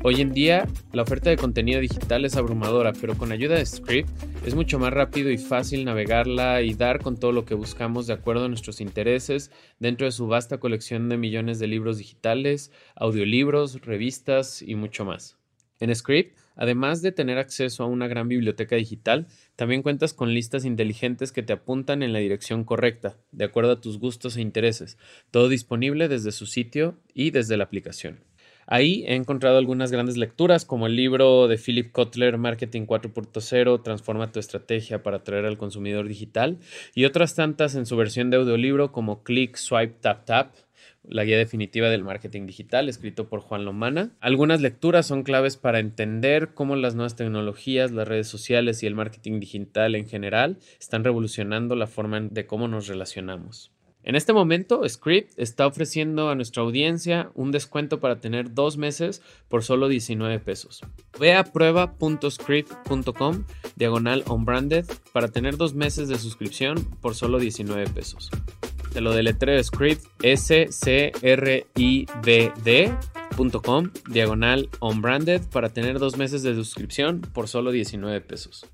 [0.03, 4.09] Hoy en día, la oferta de contenido digital es abrumadora, pero con ayuda de Script
[4.47, 8.15] es mucho más rápido y fácil navegarla y dar con todo lo que buscamos de
[8.15, 13.83] acuerdo a nuestros intereses dentro de su vasta colección de millones de libros digitales, audiolibros,
[13.83, 15.37] revistas y mucho más.
[15.81, 20.65] En Script, además de tener acceso a una gran biblioteca digital, también cuentas con listas
[20.65, 24.97] inteligentes que te apuntan en la dirección correcta, de acuerdo a tus gustos e intereses,
[25.31, 28.30] todo disponible desde su sitio y desde la aplicación.
[28.67, 34.33] Ahí he encontrado algunas grandes lecturas, como el libro de Philip Kotler, Marketing 4.0, Transforma
[34.33, 36.59] tu estrategia para atraer al consumidor digital,
[36.95, 40.55] y otras tantas en su versión de audiolibro como Click, Swipe, Tap, Tap,
[41.03, 44.11] la guía definitiva del marketing digital, escrito por Juan Lomana.
[44.21, 48.95] Algunas lecturas son claves para entender cómo las nuevas tecnologías, las redes sociales y el
[48.95, 53.73] marketing digital en general están revolucionando la forma de cómo nos relacionamos.
[54.03, 59.21] En este momento, Script está ofreciendo a nuestra audiencia un descuento para tener dos meses
[59.49, 60.81] por solo 19 pesos.
[61.19, 63.45] Ve a prueba.script.com
[63.77, 68.31] diagonal onbranded para tener dos meses de suscripción por solo 19 pesos.
[68.93, 76.17] Te lo deletreo Script s c r i b d.com diagonal onbranded para tener dos
[76.17, 78.67] meses de suscripción por solo 19 pesos.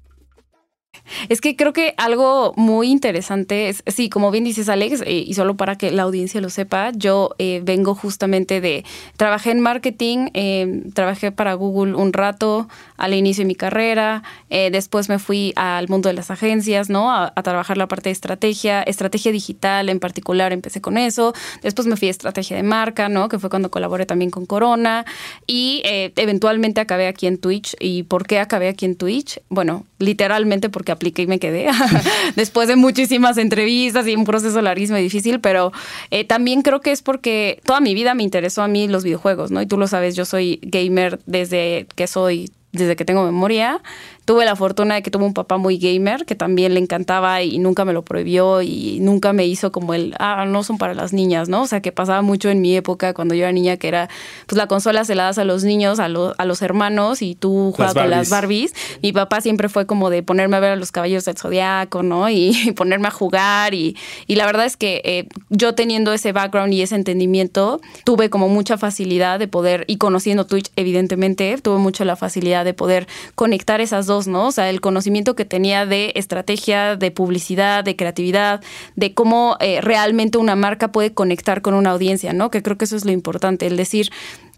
[1.29, 5.35] Es que creo que algo muy interesante es, sí, como bien dices Alex, eh, y
[5.35, 8.85] solo para que la audiencia lo sepa, yo eh, vengo justamente de,
[9.17, 14.71] trabajé en marketing, eh, trabajé para Google un rato al inicio de mi carrera, eh,
[14.71, 17.11] después me fui al mundo de las agencias, ¿no?
[17.11, 21.87] A, a, trabajar la parte de estrategia, estrategia digital en particular, empecé con eso, después
[21.87, 23.29] me fui a estrategia de marca, ¿no?
[23.29, 25.05] Que fue cuando colaboré también con Corona
[25.47, 27.77] y eventualmente acabé aquí en Twitch.
[27.81, 29.41] ¿Y por qué acabé aquí en Twitch?
[29.49, 31.69] Bueno, literalmente porque apliqué y me quedé
[32.37, 35.73] después de muchísimas entrevistas y un proceso larguísimo y difícil, pero
[36.11, 39.51] eh, también creo que es porque toda mi vida me interesó a mí los videojuegos,
[39.51, 39.63] ¿no?
[39.63, 43.81] Y tú lo sabes, yo soy gamer desde que soy desde que tengo memoria.
[44.27, 47.59] Tuve la fortuna de que tuve un papá muy gamer que también le encantaba y
[47.59, 51.15] nunca me lo prohibió y nunca me hizo como el, ah, no son para las
[51.15, 51.63] niñas, ¿no?
[51.63, 54.09] O sea, que pasaba mucho en mi época cuando yo era niña, que era,
[54.47, 57.35] pues la consola se la das a los niños, a, lo, a los hermanos y
[57.35, 58.75] tú juegas con las Barbies.
[59.03, 62.29] Mi papá siempre fue como de ponerme a ver a los caballos del zodiaco, ¿no?
[62.29, 66.33] Y, y ponerme a jugar y, y, la verdad es que eh, yo teniendo ese
[66.33, 71.79] background y ese entendimiento, tuve como mucha facilidad de poder, y conociendo Twitch, evidentemente, tuve
[71.79, 74.47] mucho la facilidad de poder conectar esas dos, ¿no?
[74.47, 78.63] O sea, el conocimiento que tenía de estrategia, de publicidad, de creatividad,
[78.97, 82.51] de cómo eh, realmente una marca puede conectar con una audiencia, ¿no?
[82.51, 84.11] Que creo que eso es lo importante, el decir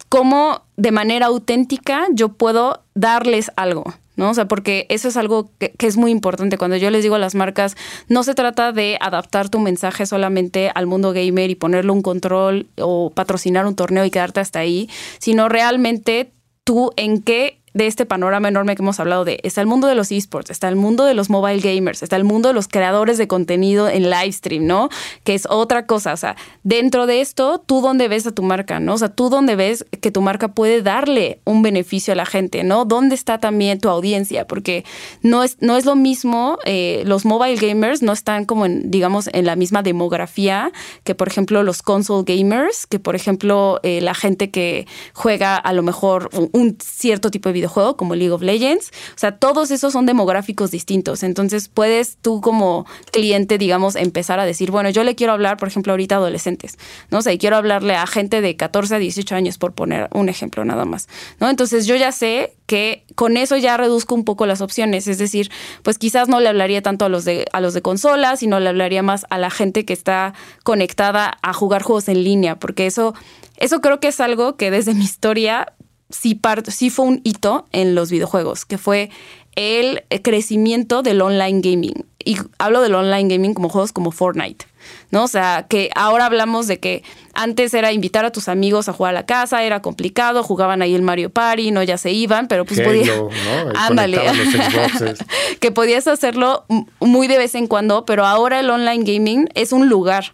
[0.09, 4.31] cómo de manera auténtica yo puedo darles algo, ¿no?
[4.31, 6.57] O sea, porque eso es algo que, que, es muy importante.
[6.57, 7.75] Cuando yo les digo a las marcas,
[8.07, 12.67] no se trata de adaptar tu mensaje solamente al mundo gamer y ponerle un control
[12.79, 16.31] o patrocinar un torneo y quedarte hasta ahí, sino realmente
[16.63, 19.95] tú en qué de este panorama enorme que hemos hablado de, está el mundo de
[19.95, 23.17] los esports, está el mundo de los mobile gamers, está el mundo de los creadores
[23.17, 24.89] de contenido en live stream, ¿no?
[25.23, 28.79] Que es otra cosa, o sea, dentro de esto, tú dónde ves a tu marca,
[28.79, 28.93] ¿no?
[28.93, 32.63] O sea, tú dónde ves que tu marca puede darle un beneficio a la gente,
[32.63, 32.85] ¿no?
[32.85, 34.45] ¿Dónde está también tu audiencia?
[34.47, 34.83] Porque
[35.21, 39.29] no es, no es lo mismo, eh, los mobile gamers no están como en, digamos,
[39.33, 40.71] en la misma demografía
[41.03, 45.73] que, por ejemplo, los console gamers, que, por ejemplo, eh, la gente que juega a
[45.73, 48.91] lo mejor un cierto tipo de videojuego como League of Legends.
[49.15, 51.23] O sea, todos esos son demográficos distintos.
[51.23, 55.67] Entonces puedes tú como cliente, digamos, empezar a decir, bueno, yo le quiero hablar, por
[55.67, 56.77] ejemplo, ahorita adolescentes,
[57.11, 57.19] ¿no?
[57.19, 60.29] O sea, y quiero hablarle a gente de 14 a 18 años, por poner un
[60.29, 61.07] ejemplo nada más,
[61.39, 61.49] ¿no?
[61.49, 65.07] Entonces yo ya sé que con eso ya reduzco un poco las opciones.
[65.07, 65.49] Es decir,
[65.81, 68.69] pues quizás no le hablaría tanto a los de, a los de consolas, sino le
[68.69, 73.15] hablaría más a la gente que está conectada a jugar juegos en línea, porque eso,
[73.57, 75.73] eso creo que es algo que desde mi historia
[76.09, 79.09] sí, sí fue un hito en los videojuegos, que fue
[79.55, 82.05] el crecimiento del online gaming.
[82.23, 84.65] Y hablo del online gaming como juegos como Fortnite,
[85.09, 85.23] ¿no?
[85.23, 89.11] O sea, que ahora hablamos de que antes era invitar a tus amigos a jugar
[89.11, 92.65] a la casa, era complicado, jugaban ahí el Mario Party, no ya se iban, pero
[92.65, 93.09] pues podías...
[93.75, 94.19] Ándale.
[95.59, 96.65] que podías hacerlo
[96.99, 100.33] muy de vez en cuando, pero ahora el online gaming es un lugar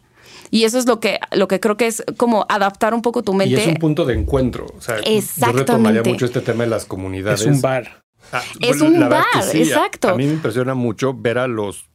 [0.51, 3.33] y eso es lo que, lo que creo que es como adaptar un poco tu
[3.33, 3.55] mente.
[3.55, 4.67] Y es un punto de encuentro.
[4.77, 7.41] O sea, yo retomaría mucho este tema de las comunidades.
[7.41, 8.03] Es un bar.
[8.31, 10.09] Ah, es un bar, exacto.
[10.09, 11.89] A, mí me impresiona mucho ver a los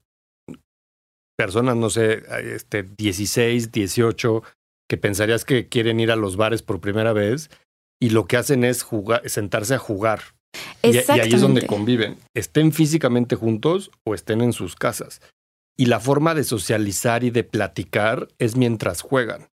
[1.36, 2.22] personas, no sé,
[2.54, 4.42] este 16, 18,
[4.88, 7.50] que pensarías que quieren ir a los bares por primera vez
[8.00, 10.20] y lo que hacen es jugar, sentarse a jugar.
[10.82, 12.18] Y, y ahí es donde conviven.
[12.34, 15.20] Estén físicamente juntos o estén en sus casas
[15.80, 19.48] y la forma de socializar y de platicar es mientras juegan.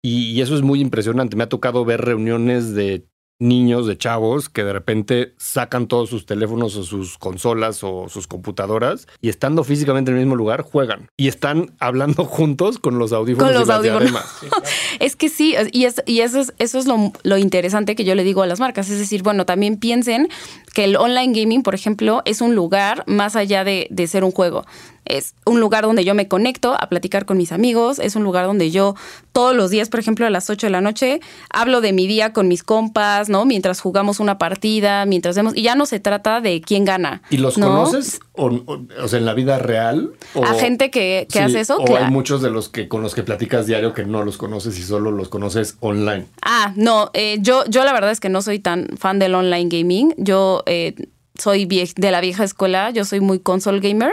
[0.00, 1.36] Y, eso es muy impresionante.
[1.36, 3.06] Me ha tocado ver reuniones de
[3.38, 8.26] niños, de chavos, que de repente sacan todos sus teléfonos o sus consolas o sus
[8.26, 11.10] computadoras y estando físicamente en el mismo lugar, juegan.
[11.18, 13.50] Y están hablando juntos con los audífonos.
[13.50, 14.24] Con los audífonos.
[14.98, 18.14] es que sí, y, es, y eso es, eso es lo, lo interesante que yo
[18.14, 18.88] le digo a las marcas.
[18.88, 20.30] Es decir, bueno, también piensen
[20.72, 24.30] que el online gaming, por ejemplo, es un lugar más allá de, de ser un
[24.30, 24.64] juego
[25.04, 28.46] es un lugar donde yo me conecto a platicar con mis amigos, es un lugar
[28.46, 28.94] donde yo
[29.32, 32.32] todos los días, por ejemplo, a las 8 de la noche, hablo de mi día
[32.32, 33.44] con mis compas, ¿no?
[33.44, 37.22] Mientras jugamos una partida, mientras vemos, y ya no se trata de quién gana.
[37.30, 40.12] ¿Y los conoces o, sea, en la vida real?
[40.42, 41.78] ¿A gente que, hace eso?
[41.78, 44.78] ¿O hay muchos de los que con los que platicas diario que no los conoces
[44.78, 46.26] y solo los conoces online?
[46.42, 49.68] Ah, no, eh, yo, yo la verdad es que no soy tan fan del online
[49.68, 50.14] gaming.
[50.16, 50.62] Yo...
[50.66, 50.94] Eh,
[51.40, 54.12] soy de la vieja escuela, yo soy muy console gamer.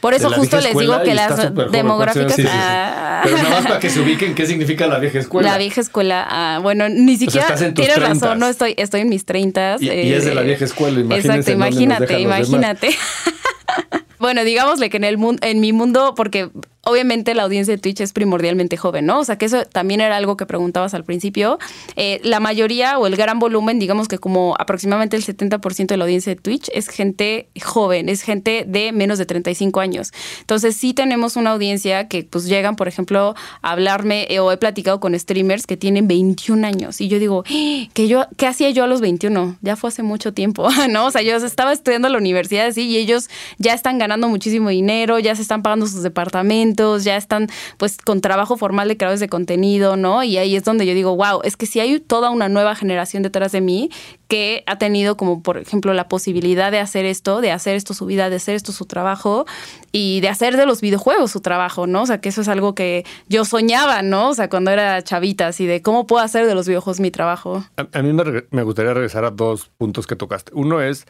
[0.00, 2.36] Por eso justo les digo que las demográficas...
[2.48, 3.22] Ah.
[3.24, 5.50] Pero nada más para que se ubiquen qué significa la vieja escuela.
[5.50, 9.76] La vieja escuela, ah, bueno, ni siquiera tienes razón, no estoy, estoy en mis 30.
[9.80, 12.90] Y, y, es de la eh, vieja escuela, Exacto, imagínate, imagínate.
[14.18, 16.50] bueno, digámosle que en el mundo, en mi mundo, porque
[16.86, 19.18] obviamente la audiencia de Twitch es primordialmente joven, ¿no?
[19.18, 21.58] O sea, que eso también era algo que preguntabas al principio.
[21.96, 26.04] Eh, la mayoría o el gran volumen, digamos que como aproximadamente el 70% de la
[26.04, 30.12] audiencia de Twitch es gente joven, es gente de menos de 35 años.
[30.40, 34.56] Entonces sí tenemos una audiencia que pues llegan, por ejemplo, a hablarme eh, o he
[34.56, 37.88] platicado con streamers que tienen 21 años y yo digo, ¡Ah!
[37.94, 39.56] que yo, ¿qué hacía yo a los 21?
[39.60, 41.06] Ya fue hace mucho tiempo, ¿no?
[41.06, 44.68] O sea, yo estaba estudiando en la universidad así y ellos ya están ganando muchísimo
[44.68, 49.20] dinero, ya se están pagando sus departamentos ya están pues con trabajo formal de creadores
[49.20, 50.22] de contenido, ¿no?
[50.22, 53.22] Y ahí es donde yo digo, wow, es que si hay toda una nueva generación
[53.22, 53.90] detrás de mí
[54.28, 58.06] que ha tenido como por ejemplo la posibilidad de hacer esto, de hacer esto su
[58.06, 59.46] vida, de hacer esto su trabajo
[59.92, 62.02] y de hacer de los videojuegos su trabajo, ¿no?
[62.02, 64.30] O sea, que eso es algo que yo soñaba, ¿no?
[64.30, 67.64] O sea, cuando era chavita, así de cómo puedo hacer de los videojuegos mi trabajo.
[67.76, 68.12] A, mí
[68.50, 70.52] me gustaría regresar a dos puntos que tocaste.
[70.54, 71.06] Uno es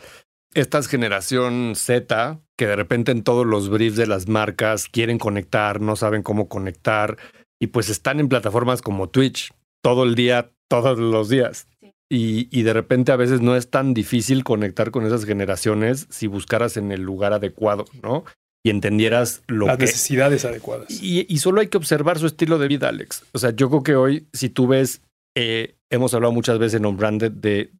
[0.56, 5.80] esta generación Z que de repente en todos los briefs de las marcas quieren conectar,
[5.82, 7.18] no saben cómo conectar
[7.60, 11.68] y pues están en plataformas como Twitch todo el día, todos los días.
[12.08, 16.28] Y, y, de repente a veces no es tan difícil conectar con esas generaciones si
[16.28, 18.24] buscaras en el lugar adecuado, ¿no?
[18.64, 19.86] Y entendieras lo Las que...
[19.86, 20.86] necesidades adecuadas.
[21.02, 23.24] Y, y, solo hay que observar su estilo de vida, Alex.
[23.32, 25.02] O sea, yo creo que hoy, si tú ves,
[25.36, 27.72] eh, hemos hablado muchas veces en On Branded de,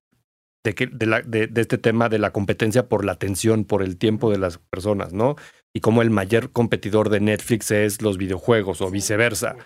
[0.73, 4.59] de, de, este tema de la competencia por la atención, por el tiempo de las
[4.59, 5.37] personas, ¿no?
[5.75, 9.57] Y como el mayor competidor de Netflix es los videojuegos o viceversa,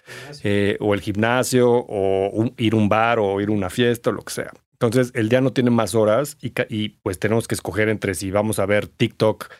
[0.42, 4.12] eh, o el gimnasio, o ir a un bar, o ir a una fiesta, o
[4.12, 4.52] lo que sea.
[4.72, 8.30] Entonces, el día no tiene más horas y, y pues tenemos que escoger entre si
[8.30, 9.50] vamos a ver TikTok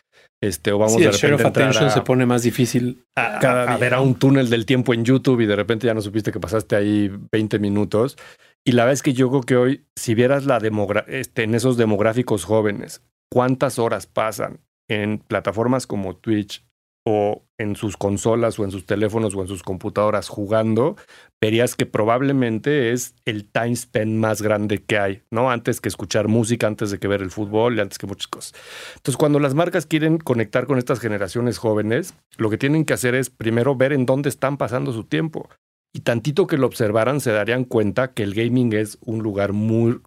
[0.41, 3.77] este, o vamos sí, el share of attention se pone más difícil a, cada a
[3.77, 6.39] ver a un túnel del tiempo en YouTube y de repente ya no supiste que
[6.39, 8.17] pasaste ahí 20 minutos
[8.65, 10.61] Y la verdad es que yo creo que hoy, si vieras la
[11.07, 16.65] este, en esos demográficos jóvenes, cuántas horas pasan en plataformas como Twitch
[17.03, 20.95] o en sus consolas o en sus teléfonos o en sus computadoras jugando,
[21.41, 25.49] verías que probablemente es el time spend más grande que hay, ¿no?
[25.49, 28.53] Antes que escuchar música, antes de que ver el fútbol antes que muchas cosas.
[28.97, 33.15] Entonces, cuando las marcas quieren conectar con estas generaciones jóvenes, lo que tienen que hacer
[33.15, 35.49] es primero ver en dónde están pasando su tiempo.
[35.93, 39.99] Y tantito que lo observaran, se darían cuenta que el gaming es un lugar muy,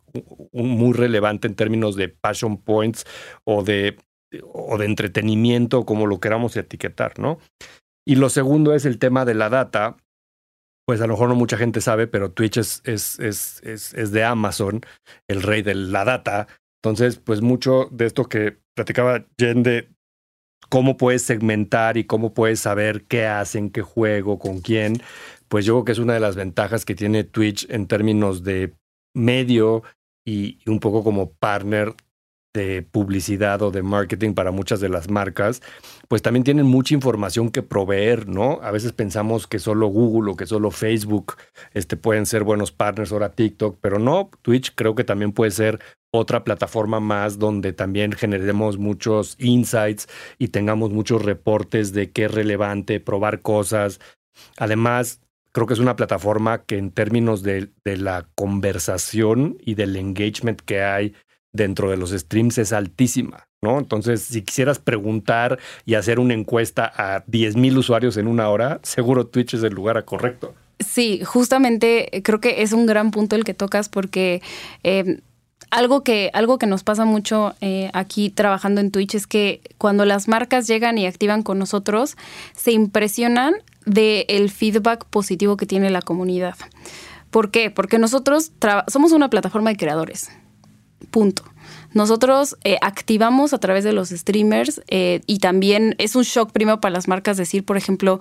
[0.52, 3.04] muy relevante en términos de passion points
[3.44, 3.98] o de,
[4.42, 7.38] o de entretenimiento, como lo queramos etiquetar, ¿no?
[8.06, 9.96] Y lo segundo es el tema de la data.
[10.86, 14.24] Pues a lo mejor no mucha gente sabe, pero Twitch es, es, es, es, de
[14.24, 14.82] Amazon,
[15.28, 16.46] el rey de la data.
[16.82, 19.88] Entonces, pues mucho de esto que platicaba Jen de
[20.68, 25.00] cómo puedes segmentar y cómo puedes saber qué hacen, qué juego, con quién,
[25.54, 28.74] pues yo creo que es una de las ventajas que tiene Twitch en términos de
[29.14, 29.84] medio
[30.26, 31.94] y un poco como partner
[32.52, 35.62] de publicidad o de marketing para muchas de las marcas,
[36.08, 38.58] pues también tienen mucha información que proveer, ¿no?
[38.64, 41.36] A veces pensamos que solo Google o que solo Facebook
[41.72, 45.78] este, pueden ser buenos partners, ahora TikTok, pero no, Twitch creo que también puede ser
[46.12, 52.34] otra plataforma más donde también generemos muchos insights y tengamos muchos reportes de qué es
[52.34, 54.00] relevante, probar cosas.
[54.58, 55.20] Además,
[55.54, 60.82] creo que es una plataforma que en términos de, la conversación y del engagement que
[60.82, 61.14] hay
[61.52, 63.78] dentro de los streams es altísima, ¿no?
[63.78, 69.28] Entonces, si quisieras preguntar y hacer una encuesta a 10.000 usuarios en una hora, seguro
[69.28, 70.54] Twitch es el lugar correcto.
[70.80, 74.42] Sí, justamente creo que es un gran punto el que tocas porque...
[74.82, 75.20] Eh,
[75.70, 80.04] algo que, algo que nos pasa mucho eh, aquí trabajando en Twitch es que cuando
[80.04, 82.16] las marcas llegan y activan con nosotros,
[82.54, 83.54] se impresionan
[83.86, 86.56] del feedback positivo que tiene la comunidad.
[87.30, 87.70] ¿Por qué?
[87.70, 88.52] Porque nosotros
[88.86, 90.30] somos una plataforma de creadores.
[91.10, 91.44] Punto.
[91.94, 96.80] Nosotros eh, activamos a través de los streamers eh, y también es un shock primero
[96.80, 98.18] para las marcas decir, por ejemplo,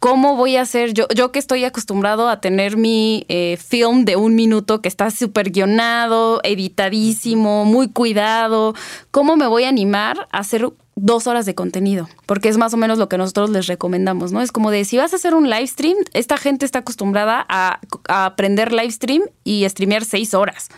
[0.00, 4.16] ¿cómo voy a hacer yo, yo que estoy acostumbrado a tener mi eh, film de
[4.16, 8.74] un minuto que está súper guionado, editadísimo, muy cuidado?
[9.12, 12.76] ¿Cómo me voy a animar a hacer dos horas de contenido, porque es más o
[12.76, 14.40] menos lo que nosotros les recomendamos, ¿no?
[14.40, 17.80] Es como de si vas a hacer un live stream, esta gente está acostumbrada a,
[18.08, 20.68] aprender live stream y streamear seis horas.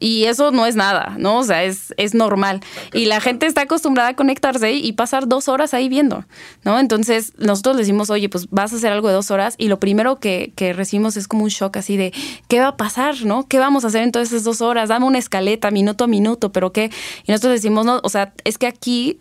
[0.00, 1.38] Y eso no es nada, ¿no?
[1.38, 2.60] O sea, es, es normal.
[2.92, 6.24] Y la gente está acostumbrada a conectarse y pasar dos horas ahí viendo,
[6.64, 6.80] ¿no?
[6.80, 10.18] Entonces, nosotros decimos, oye, pues vas a hacer algo de dos horas y lo primero
[10.18, 12.12] que, que recibimos es como un shock así de,
[12.48, 13.46] ¿qué va a pasar, no?
[13.46, 14.88] ¿Qué vamos a hacer en todas esas dos horas?
[14.88, 16.90] Dame una escaleta, minuto a minuto, pero ¿qué?
[17.24, 19.20] Y nosotros decimos, no, o sea, es que aquí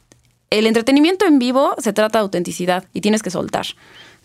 [0.60, 3.66] el entretenimiento en vivo se trata de autenticidad y tienes que soltar,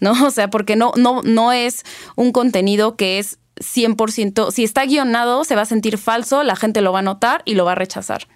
[0.01, 0.12] ¿no?
[0.27, 1.85] O sea, porque no, no, no es
[2.17, 6.81] un contenido que es 100%, si está guionado, se va a sentir falso, la gente
[6.81, 8.29] lo va a notar y lo va a rechazar.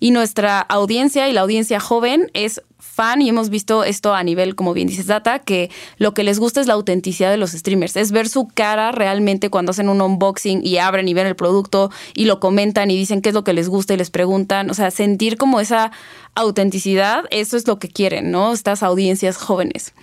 [0.00, 4.54] Y nuestra audiencia y la audiencia joven es fan y hemos visto esto a nivel,
[4.54, 7.96] como bien dices, data, que lo que les gusta es la autenticidad de los streamers,
[7.96, 11.90] es ver su cara realmente cuando hacen un unboxing y abren y ven el producto
[12.14, 14.74] y lo comentan y dicen qué es lo que les gusta y les preguntan, o
[14.74, 15.90] sea, sentir como esa
[16.34, 18.52] autenticidad, eso es lo que quieren, ¿no?
[18.52, 19.94] Estas audiencias jóvenes.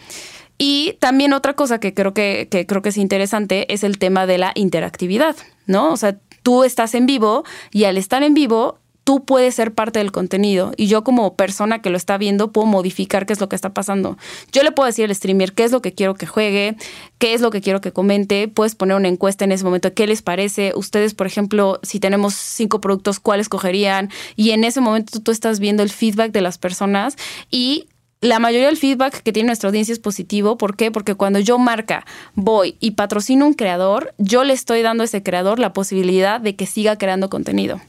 [0.57, 4.37] Y también otra cosa que creo que, creo que es interesante es el tema de
[4.37, 5.35] la interactividad,
[5.67, 5.93] ¿no?
[5.93, 9.99] O sea, tú estás en vivo y al estar en vivo tú puedes ser parte
[9.99, 13.49] del contenido y yo como persona que lo está viendo puedo modificar qué es lo
[13.49, 14.17] que está pasando.
[14.51, 16.75] Yo le puedo decir al streamer qué es lo que quiero que juegue,
[17.17, 20.07] qué es lo que quiero que comente, puedes poner una encuesta en ese momento, qué
[20.07, 25.19] les parece, ustedes por ejemplo, si tenemos cinco productos, cuáles cogerían y en ese momento
[25.19, 27.15] tú estás viendo el feedback de las personas
[27.49, 27.87] y
[28.21, 30.57] la mayoría del feedback que tiene nuestra audiencia es positivo.
[30.57, 30.91] ¿Por qué?
[30.91, 35.23] Porque cuando yo marca, voy y patrocino un creador, yo le estoy dando a ese
[35.23, 37.79] creador la posibilidad de que siga creando contenido.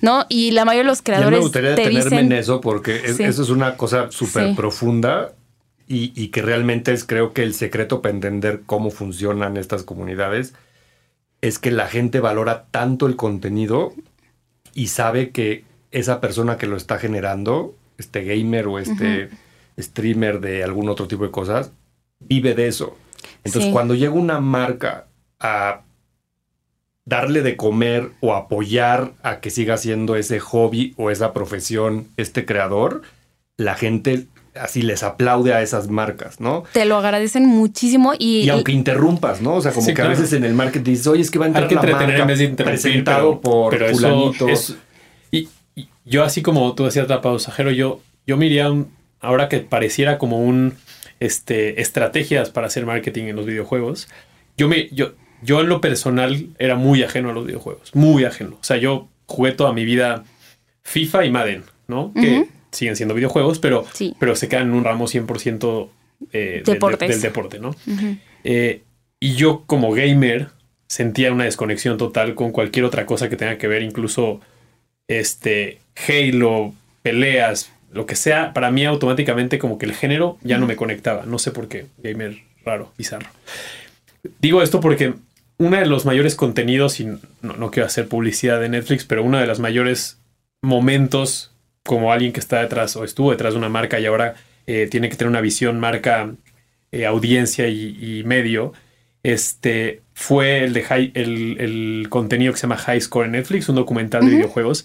[0.00, 0.26] ¿No?
[0.28, 1.38] Y la mayoría de los creadores.
[1.38, 5.32] me gustaría detenerme en eso porque eso es una cosa súper profunda
[5.88, 10.54] y, y, que realmente es, creo que el secreto para entender cómo funcionan estas comunidades
[11.40, 13.92] es que la gente valora tanto el contenido
[14.74, 19.28] y sabe que esa persona que lo está generando, este gamer o este
[19.78, 21.72] streamer de algún otro tipo de cosas,
[22.20, 22.96] vive de eso.
[23.44, 25.06] Entonces, cuando llega una marca
[25.38, 25.82] a
[27.04, 32.44] darle de comer o apoyar a que siga siendo ese hobby o esa profesión este
[32.44, 33.02] creador,
[33.56, 36.64] la gente así les aplaude a esas marcas, ¿no?
[36.72, 38.42] Te lo agradecen muchísimo y...
[38.42, 39.54] Y aunque interrumpas, ¿no?
[39.54, 41.48] O sea, como que a veces en el marketing dices, oye, es que va a
[41.48, 42.26] entrar la marca
[42.64, 43.86] presentado por pero
[45.30, 45.48] y,
[46.04, 48.70] yo así como tú decías la pausajero, yo, yo me iría
[49.20, 50.74] ahora que pareciera como un
[51.20, 54.08] este, estrategias para hacer marketing en los videojuegos,
[54.58, 55.12] yo me, yo,
[55.42, 58.56] yo en lo personal era muy ajeno a los videojuegos, muy ajeno.
[58.60, 60.24] O sea, yo jugué toda mi vida
[60.82, 62.12] FIFA y Madden, ¿no?
[62.14, 63.84] Que siguen siendo videojuegos, pero,
[64.18, 65.88] pero se quedan en un ramo 100%
[66.32, 67.74] eh, del, deporte, ¿no?
[68.44, 68.82] Eh,
[69.20, 70.48] y yo como gamer
[70.88, 74.40] sentía una desconexión total con cualquier otra cosa que tenga que ver, incluso
[75.08, 80.66] este Halo, peleas, lo que sea, para mí automáticamente como que el género ya no
[80.66, 81.24] me conectaba.
[81.26, 83.28] No sé por qué, gamer raro, bizarro.
[84.40, 85.14] Digo esto porque
[85.62, 87.06] uno de los mayores contenidos, y
[87.40, 90.20] no, quiero hacer publicidad de Netflix, pero uno de los mayores
[90.60, 91.54] momentos
[91.84, 94.34] como alguien que está detrás o estuvo detrás de una marca y ahora
[94.66, 96.34] eh, tiene que tener una visión marca,
[96.90, 98.72] eh, audiencia y, medio,
[99.22, 104.24] este fue el de el, contenido que se llama High Score en Netflix, un documental
[104.24, 104.84] de videojuegos.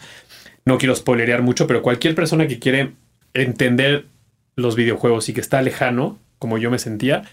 [0.66, 2.94] No quiero spoilerear mucho, pero cualquier persona que quiere
[3.34, 4.06] entender
[4.56, 7.24] los videojuegos y que está lejano, como yo me sentía,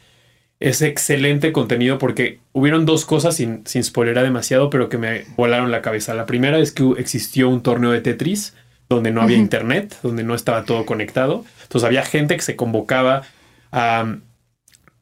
[0.64, 5.70] es excelente contenido porque hubieron dos cosas sin, sin spoilerar demasiado, pero que me volaron
[5.70, 6.14] la cabeza.
[6.14, 8.54] La primera es que existió un torneo de Tetris
[8.88, 11.44] donde no había internet, donde no estaba todo conectado.
[11.64, 13.24] Entonces había gente que se convocaba
[13.72, 14.16] a,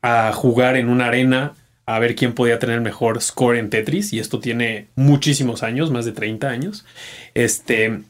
[0.02, 1.52] a jugar en una arena
[1.86, 6.04] a ver quién podía tener mejor score en Tetris y esto tiene muchísimos años, más
[6.04, 6.84] de 30 años.
[7.34, 8.00] Este,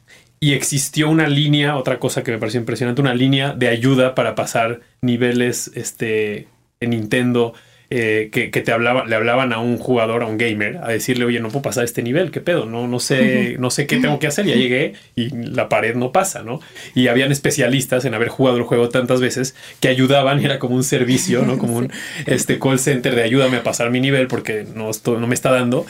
[0.40, 4.34] y existió una línea, otra cosa que me pareció impresionante, una línea de ayuda para
[4.34, 6.48] pasar niveles este,
[6.82, 7.54] en Nintendo
[7.94, 11.40] eh, que, te hablaba, le hablaban a un jugador, a un gamer, a decirle, oye,
[11.40, 12.64] no puedo pasar este nivel, ¿qué pedo?
[12.64, 14.46] No, no sé, no sé qué tengo que hacer.
[14.46, 16.60] Ya llegué y la pared no pasa, ¿no?
[16.94, 20.84] Y habían especialistas en haber jugado el juego tantas veces que ayudaban, era como un
[20.84, 21.58] servicio, ¿no?
[21.58, 21.92] Como un
[22.26, 25.84] este, call center de ayúdame a pasar mi nivel porque no, no me está dando.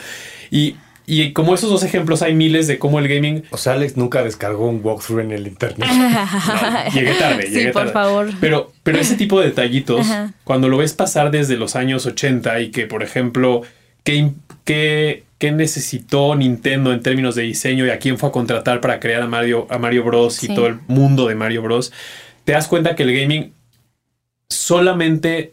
[0.51, 0.75] Y
[1.05, 3.43] y como esos dos ejemplos, hay miles de cómo el gaming.
[3.49, 5.89] O sea, Alex nunca descargó un walkthrough en el internet.
[6.93, 8.29] llegué tarde, llegué sí, por favor.
[8.39, 10.07] Pero, pero ese tipo de detallitos,
[10.43, 13.63] cuando lo ves pasar desde los años 80 y que, por ejemplo,
[14.03, 14.31] ¿qué,
[14.63, 18.99] qué, qué necesitó Nintendo en términos de diseño y a quién fue a contratar para
[19.01, 20.41] crear a Mario, a Mario Bros.
[20.43, 21.91] y todo el mundo de Mario Bros.
[22.45, 23.53] Te das cuenta que el gaming
[24.49, 25.52] solamente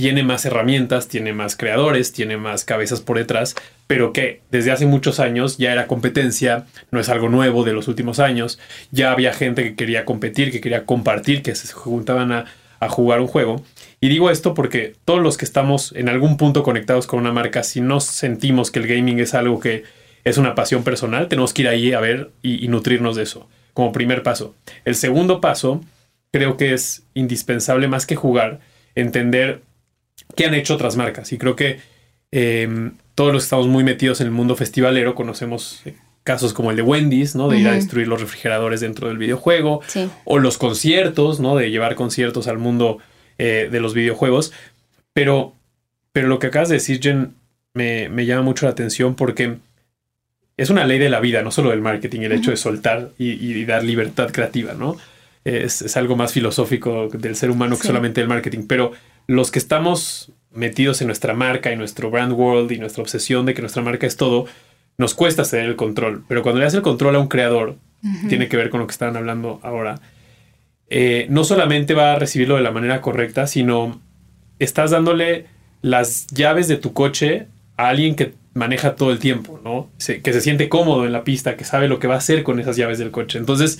[0.00, 3.54] tiene más herramientas, tiene más creadores, tiene más cabezas por detrás,
[3.86, 7.86] pero que desde hace muchos años ya era competencia, no es algo nuevo de los
[7.86, 8.58] últimos años,
[8.92, 12.46] ya había gente que quería competir, que quería compartir, que se juntaban a,
[12.88, 13.62] jugar un juego.
[14.00, 17.62] Y digo esto porque todos los que estamos en algún punto conectados con una marca,
[17.62, 19.84] si no sentimos que el gaming es algo que
[20.24, 23.92] es una pasión personal, tenemos que ir ahí a ver y nutrirnos de eso, como
[23.92, 24.54] primer paso.
[24.86, 25.82] El segundo paso
[26.32, 28.60] creo que es indispensable más que jugar,
[28.94, 29.60] entender
[30.36, 31.32] que han hecho otras marcas.
[31.32, 31.80] Y creo que
[32.30, 36.70] em, todos los que estamos muy metidos en el mundo festivalero conocemos eh, casos como
[36.70, 37.48] el de Wendy's, ¿no?
[37.48, 39.80] De ir a destruir los refrigeradores dentro del videojuego.
[40.24, 41.56] O los conciertos, ¿no?
[41.56, 42.98] De llevar conciertos al mundo
[43.38, 44.52] eh, de los videojuegos.
[45.12, 45.54] Pero,
[46.12, 47.34] pero lo que acabas de decir, Jen,
[47.74, 49.56] me, llama mucho la atención porque
[50.56, 53.64] es una ley de la vida, no solo del marketing, el hecho de soltar y,
[53.64, 54.96] dar libertad creativa, ¿no?
[55.44, 58.66] Es, algo más filosófico del ser humano que solamente el marketing.
[58.68, 58.92] Pero
[59.30, 63.54] los que estamos metidos en nuestra marca y nuestro brand world y nuestra obsesión de
[63.54, 64.46] que nuestra marca es todo,
[64.98, 66.24] nos cuesta ceder el control.
[66.26, 67.76] Pero cuando le das el control a un creador,
[68.28, 70.00] tiene que ver con lo que estaban hablando ahora,
[70.88, 74.00] eh, no solamente va a recibirlo de la manera correcta, sino
[74.58, 75.46] estás dándole
[75.80, 79.90] las llaves de tu coche a alguien que maneja todo el tiempo, ¿no?
[80.24, 82.58] que se siente cómodo en la pista, que sabe lo que va a hacer con
[82.58, 83.38] esas llaves del coche.
[83.38, 83.78] Entonces,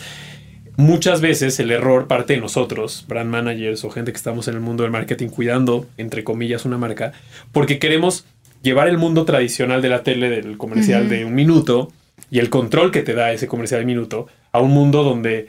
[0.80, 4.60] muchas veces el error parte de nosotros, brand managers o gente que estamos en el
[4.60, 7.12] mundo del marketing cuidando, entre comillas, una marca,
[7.52, 8.26] porque queremos
[8.62, 11.92] llevar el mundo tradicional de la tele, del comercial de un minuto
[12.30, 15.48] y el control que te da ese comercial de minuto a un mundo donde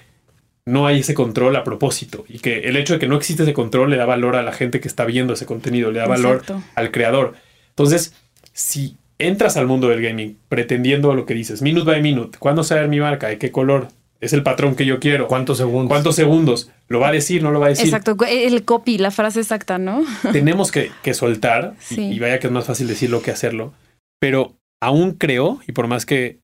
[0.66, 3.54] no hay ese control a propósito y que el hecho de que no existe ese
[3.54, 6.44] control le da valor a la gente que está viendo ese contenido, le da valor
[6.76, 7.34] al creador.
[7.70, 8.14] Entonces,
[8.54, 12.88] si entras al mundo del gaming pretendiendo lo que dices, minute by minute, ¿cuándo saber
[12.88, 13.28] mi marca?
[13.28, 13.88] ¿De qué color?
[14.22, 15.28] Es el patrón que yo quiero.
[15.28, 15.90] ¿Cuántos segundos?
[15.90, 16.72] ¿Cuántos segundos?
[16.88, 17.42] ¿Lo va a decir?
[17.42, 17.86] ¿No lo va a decir?
[17.86, 20.06] Exacto, el copy, la frase exacta, ¿no?
[20.32, 23.74] Tenemos que, soltar, y, vaya que es más fácil decirlo que hacerlo,
[24.20, 26.40] pero aún creo, y por más que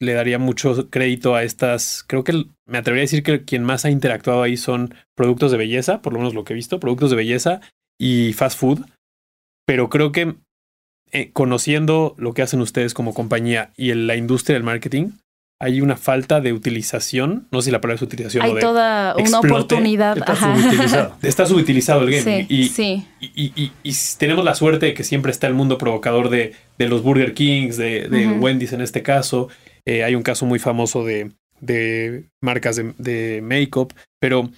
[0.00, 3.84] le daría mucho crédito a estas, creo que me atrevería a decir que quien más
[3.84, 7.10] ha interactuado ahí son productos de belleza, por lo menos lo que he visto, productos
[7.10, 7.60] de belleza
[8.00, 8.80] y fast food,
[9.64, 10.34] pero creo que
[11.12, 15.10] eh, conociendo lo que hacen ustedes como compañía y en la industria del marketing,
[15.62, 18.44] hay una falta de utilización, no sé si la palabra es utilización.
[18.44, 20.18] Hay toda una oportunidad.
[20.18, 21.16] Está subutilizado.
[21.22, 22.46] está subutilizado el game.
[22.48, 23.06] y, sí.
[23.20, 23.70] Y,
[24.18, 28.36] tenemos la suerte de que siempre está el mundo provocador de, los Burger Kings, de,
[28.40, 29.50] Wendy's en este caso.
[29.86, 31.30] Eh, hay un caso muy famoso de,
[32.40, 34.50] marcas de, make-up, pero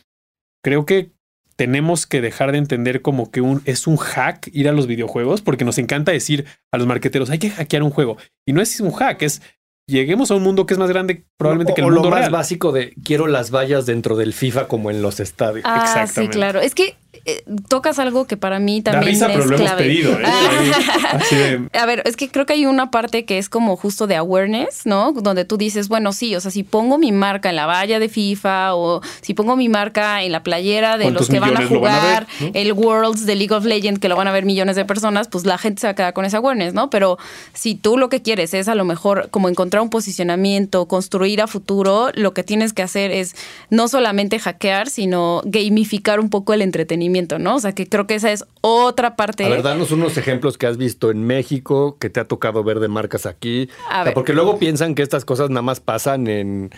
[0.63, 1.11] creo que
[1.57, 5.43] tenemos que dejar de entender como que un, es un hack ir a los videojuegos,
[5.43, 8.17] porque nos encanta decir a los marqueteros, hay que hackear un juego.
[8.47, 9.43] Y no es un hack, es
[9.87, 12.21] lleguemos a un mundo que es más grande probablemente que el o mundo lo más
[12.21, 12.33] real.
[12.33, 15.65] básico de quiero las vallas dentro del FIFA como en los estadios.
[15.67, 16.61] Ah, sí, claro.
[16.61, 19.67] Es que eh, tocas algo que para mí Da también risa, es pero lo hemos
[19.69, 19.83] clave.
[19.85, 20.13] pedido.
[20.21, 20.25] ¿eh?
[20.27, 20.73] Ahí,
[21.13, 24.07] así de- A ver, es que creo que hay una parte que es como justo
[24.07, 25.13] de awareness, ¿no?
[25.13, 28.09] Donde tú dices, bueno, sí, o sea, si pongo mi marca en la valla de
[28.09, 31.61] FIFA o si pongo mi marca en la playera de los ¿Cuántos que van a
[31.61, 32.51] van jugar ver, no?
[32.55, 35.47] el Worlds de League of Legends, que lo van a ver millones de personas, pues
[35.47, 36.91] la gente se va a quedar con ese awareness, ¿no?
[36.91, 37.17] Pero
[37.55, 41.47] si tú lo que quieres es a lo mejor como encontrar un posicionamiento, construir a
[41.47, 43.35] futuro, lo que tienes que hacer es
[43.71, 47.57] no solamente hackear, sino gamificar un poco el entretenimiento, ¿no?
[47.57, 49.45] O sea, que creo que esa es otra parte.
[49.45, 52.81] A ver, danos unos ejemplos que has visto en México, que te ha tocado ver
[52.81, 53.69] de marcas aquí.
[53.89, 54.15] A O sea, ver.
[54.15, 56.71] porque luego piensan que estas cosas nada más pasan en-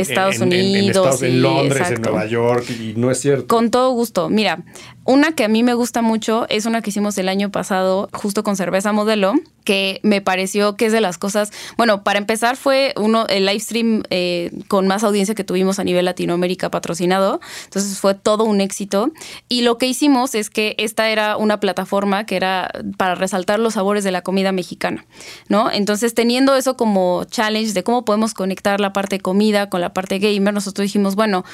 [0.00, 2.10] Estados en- en- en Unidos, Estados- en Londres, en exacto.
[2.10, 3.46] Nueva York, y no es cierto.
[3.48, 4.28] Con todo gusto.
[4.28, 4.62] Mira,
[5.04, 8.42] una que a mí me gusta mucho es una que hicimos el año pasado, justo
[8.44, 9.34] con cerveza modelo,
[9.64, 11.52] que me pareció que es de las cosas.
[11.76, 15.84] Bueno, para empezar, fue uno el live stream eh, con más audiencia que tuvimos a
[15.84, 17.40] nivel Latinoamérica patrocinado.
[17.64, 19.12] Entonces fue todo un éxito.
[19.48, 23.74] Y lo que hicimos es que esta era una plataforma que era para resaltar los
[23.74, 25.04] sabores de la comida mexicana,
[25.48, 25.70] ¿no?
[25.70, 30.18] Entonces, teniendo eso como challenge de cómo podemos conectar la parte comida con la parte
[30.18, 31.44] gamer, nosotros dijimos, bueno,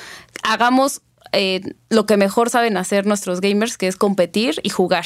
[0.44, 1.00] hagamos
[1.32, 1.60] eh,
[1.90, 5.04] lo que mejor saben hacer nuestros gamers, que es competir y jugar,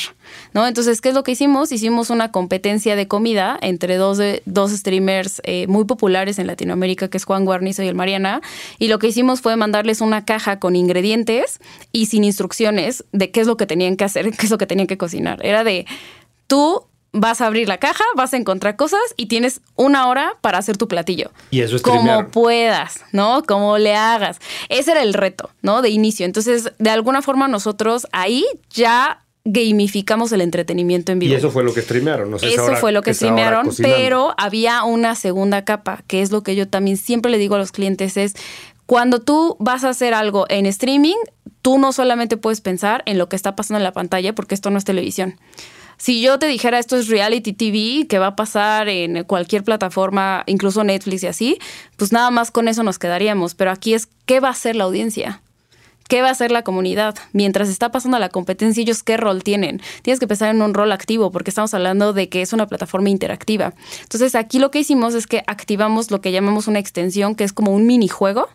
[0.54, 0.64] ¿no?
[0.68, 1.72] Entonces, ¿qué es lo que hicimos?
[1.72, 7.08] Hicimos una competencia de comida entre dos, de- dos streamers eh, muy populares en Latinoamérica,
[7.08, 8.40] que es Juan Guarnizo y el Mariana,
[8.78, 11.58] y lo que hicimos fue mandarles una caja con ingredientes
[11.90, 14.66] y sin instrucciones de qué es lo que tenían que hacer, qué es lo que
[14.68, 15.44] tenían que cocinar.
[15.44, 15.86] Era de,
[16.46, 20.58] tú vas a abrir la caja, vas a encontrar cosas y tienes una hora para
[20.58, 23.42] hacer tu platillo Y eso es como puedas, ¿no?
[23.44, 24.38] Como le hagas.
[24.70, 25.82] Ese era el reto, ¿no?
[25.82, 26.24] De inicio.
[26.24, 31.32] Entonces, de alguna forma nosotros ahí ya gamificamos el entretenimiento en vivo.
[31.32, 32.30] Y eso fue lo que streamearon.
[32.30, 36.30] No sé Eso ahora- fue lo que streamearon, pero había una segunda capa, que es
[36.30, 38.34] lo que yo también siempre le digo a los clientes, es
[38.86, 41.16] cuando tú vas a hacer algo en streaming,
[41.60, 44.70] tú no solamente puedes pensar en lo que está pasando en la pantalla, porque esto
[44.70, 45.38] no es televisión.
[46.02, 50.42] Si yo te dijera esto es reality TV, que va a pasar en cualquier plataforma,
[50.46, 51.58] incluso Netflix y así,
[51.96, 53.54] pues nada más con eso nos quedaríamos.
[53.54, 55.42] Pero aquí es, ¿qué va a hacer la audiencia?
[56.08, 57.14] ¿Qué va a hacer la comunidad?
[57.32, 59.80] Mientras está pasando la competencia, ellos qué rol tienen.
[60.02, 63.08] Tienes que pensar en un rol activo porque estamos hablando de que es una plataforma
[63.10, 63.74] interactiva.
[64.02, 67.52] Entonces aquí lo que hicimos es que activamos lo que llamamos una extensión, que es
[67.52, 68.48] como un minijuego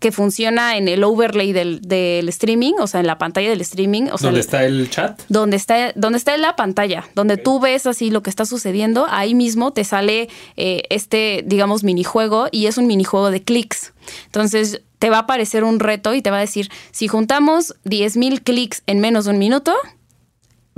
[0.00, 4.04] que funciona en el overlay del, del streaming, o sea, en la pantalla del streaming.
[4.12, 5.20] O sea, ¿Dónde el- está el chat?
[5.28, 9.06] donde está, donde está en la pantalla, donde tú ves así lo que está sucediendo,
[9.08, 13.92] ahí mismo te sale eh, este, digamos, minijuego y es un minijuego de clics.
[14.26, 18.42] Entonces te va a aparecer un reto y te va a decir, si juntamos 10.000
[18.42, 19.74] clics en menos de un minuto,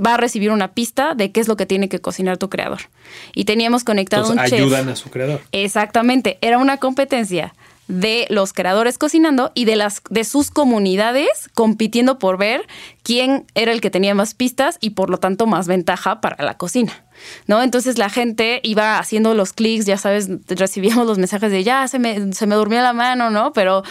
[0.03, 2.81] va a recibir una pista de qué es lo que tiene que cocinar tu creador.
[3.33, 4.65] Y teníamos conectado Entonces un chef.
[4.65, 5.41] ayudan a su creador.
[5.51, 7.53] Exactamente, era una competencia
[7.87, 12.67] de los creadores cocinando y de las de sus comunidades compitiendo por ver
[13.01, 16.57] quién era el que tenía más pistas y por lo tanto más ventaja para la
[16.57, 17.06] cocina.
[17.47, 17.61] ¿No?
[17.63, 21.99] Entonces la gente iba haciendo los clics, ya sabes, recibíamos los mensajes de ya se
[21.99, 23.53] me, se me durmió la mano, ¿no?
[23.53, 23.83] Pero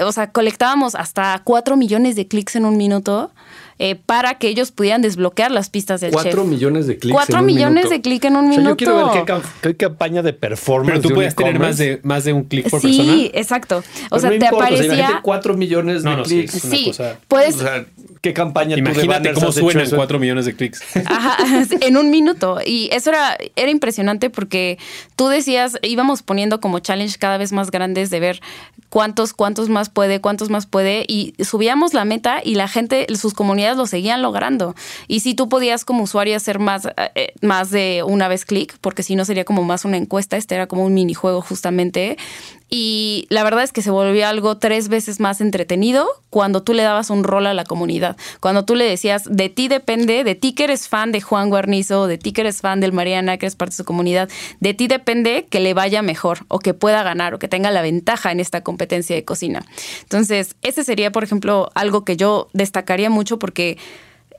[0.00, 3.30] o sea, colectábamos hasta 4 millones de clics en un minuto
[3.78, 6.50] eh, para que ellos pudieran desbloquear las pistas del Cuatro chef.
[6.50, 7.14] millones de clics.
[7.14, 7.90] Cuatro en un millones minuto.
[7.90, 8.70] de clics en un O sea, minuto.
[8.70, 10.90] yo quiero ver qué, cam- qué campaña de performance.
[10.92, 13.22] Pero tú de puedes tener más de, más de un clic por sí, persona.
[13.34, 13.78] exacto.
[13.78, 14.94] O Pero sea, no te importa, o sea, aparecía.
[14.94, 16.54] imagínate cuatro millones de no, sí, clics.
[16.54, 17.54] es una sí, cosa- puedes.
[17.56, 17.86] O sea,
[18.22, 19.86] ¿qué campaña Imagínate cómo suenan?
[19.94, 20.80] 4 millones de clics.
[21.06, 21.36] Ajá,
[21.80, 22.58] en un minuto.
[22.64, 24.78] Y eso era, era impresionante porque
[25.16, 28.40] tú decías, íbamos poniendo como challenge cada vez más grandes de ver
[28.88, 31.04] cuántos, cuántos más puede, cuántos más puede.
[31.08, 34.74] Y subíamos la meta y la gente, sus comunidades lo seguían logrando.
[35.08, 39.02] Y si tú podías como usuario hacer más, eh, más de una vez clic, porque
[39.02, 42.16] si no sería como más una encuesta, este era como un minijuego justamente.
[42.68, 46.82] Y la verdad es que se volvió algo tres veces más entretenido cuando tú le
[46.82, 48.16] dabas un rol a la comunidad.
[48.40, 52.08] Cuando tú le decías, de ti depende, de ti que eres fan de Juan Guarnizo,
[52.08, 54.88] de ti que eres fan del Mariana, que eres parte de su comunidad, de ti
[54.88, 58.40] depende que le vaya mejor o que pueda ganar o que tenga la ventaja en
[58.40, 59.64] esta competencia de cocina.
[60.02, 63.78] Entonces, ese sería, por ejemplo, algo que yo destacaría mucho porque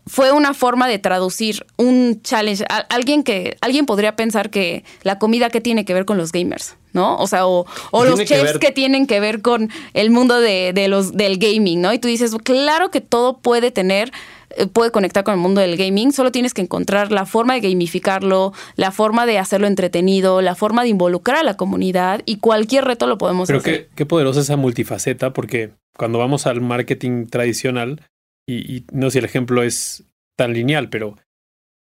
[0.07, 2.63] fue una forma de traducir un challenge.
[2.69, 6.31] A- alguien que alguien podría pensar que la comida que tiene que ver con los
[6.31, 7.17] gamers, ¿no?
[7.17, 10.39] O sea, o, o los que chefs ver- que tienen que ver con el mundo
[10.39, 11.93] de, de los del gaming, ¿no?
[11.93, 14.11] Y tú dices, claro que todo puede tener
[14.55, 17.59] eh, puede conectar con el mundo del gaming, solo tienes que encontrar la forma de
[17.69, 22.85] gamificarlo, la forma de hacerlo entretenido, la forma de involucrar a la comunidad y cualquier
[22.85, 23.87] reto lo podemos Pero hacer.
[23.87, 28.01] qué, qué poderosa esa multifaceta, porque cuando vamos al marketing tradicional,
[28.47, 30.05] y, no sé si el ejemplo es
[30.37, 31.17] tan lineal, pero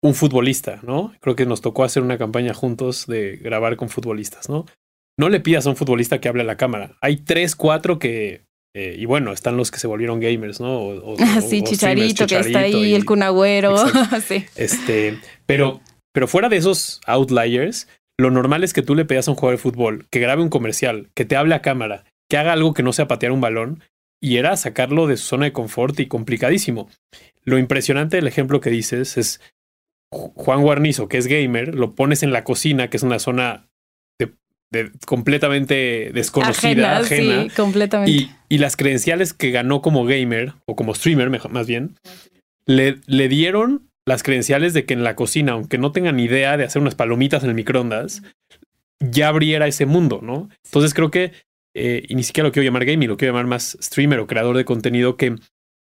[0.02, 1.12] un futbolista, ¿no?
[1.20, 4.66] Creo que nos tocó hacer una campaña juntos de grabar con futbolistas, ¿no?
[5.18, 6.96] No le pidas a un futbolista que hable a la cámara.
[7.02, 8.42] Hay tres, cuatro que
[8.74, 10.80] eh, y bueno, están los que se volvieron gamers, ¿no?
[10.80, 11.16] O,
[11.48, 13.76] sí, Chicharito, que está ahí, el Cunagüero.
[14.26, 14.46] sí.
[14.54, 15.80] Este, pero,
[16.12, 17.88] pero fuera de esos outliers,
[18.18, 20.50] lo normal es que tú le pidas a un jugador de fútbol que grabe un
[20.50, 23.82] comercial, que te hable a cámara, que haga algo que no sea patear un balón,
[24.20, 26.88] y era sacarlo de su zona de confort y complicadísimo.
[27.44, 29.40] Lo impresionante del ejemplo que dices es
[30.12, 33.66] Juan Guarnizo, que es gamer, lo pones en la cocina, que es una zona
[35.06, 38.30] completamente desconocida, ajena, Sí, completamente.
[38.48, 41.96] Y, las credenciales que ganó como gamer, o como streamer más bien,
[42.66, 46.64] le, le dieron las credenciales de que en la cocina, aunque no tengan idea de
[46.64, 48.22] hacer unas palomitas en el microondas,
[49.00, 50.48] ya abriera ese mundo, ¿no?
[50.64, 51.32] Entonces creo que,
[51.74, 54.56] eh, y ni siquiera lo quiero llamar gaming, lo quiero llamar más streamer o creador
[54.56, 55.36] de contenido que,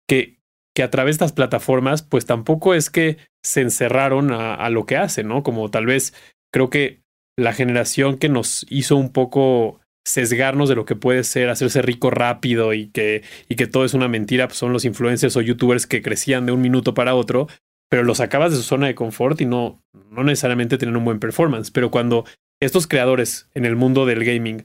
[0.09, 0.39] que,
[0.75, 4.97] que a través de estas plataformas, pues tampoco es que se encerraron a, lo que
[4.97, 5.43] hacen, ¿no?
[5.43, 6.15] Como tal vez
[6.53, 7.03] creo que
[7.37, 12.11] la generación que nos hizo un poco sesgarnos de lo que puede ser hacerse rico
[12.11, 15.87] rápido y que, y que todo es una mentira, pues son los influencers o youtubers
[15.87, 17.49] que crecían de un minuto para otro,
[17.89, 21.21] pero los sacabas de su zona de confort y no, no necesariamente tienen un buen
[21.21, 21.71] performance.
[21.71, 22.25] Pero cuando
[22.61, 24.65] estos creadores en el mundo del gaming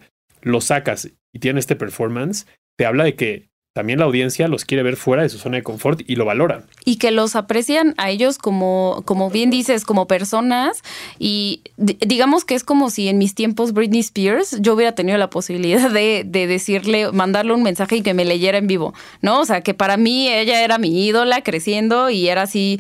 [0.52, 4.82] los sacas y tienen este performance, te habla de que también la audiencia los quiere
[4.82, 6.66] ver fuera de su zona de confort y lo valoran.
[6.84, 10.82] Y que los aprecian a ellos como, como bien dices, como personas.
[11.20, 15.30] Y digamos que es como si en mis tiempos Britney Spears yo hubiera tenido la
[15.30, 19.42] posibilidad de, de, decirle, mandarle un mensaje y que me leyera en vivo, ¿no?
[19.42, 22.80] O sea, que para mí ella era mi ídola creciendo y era así.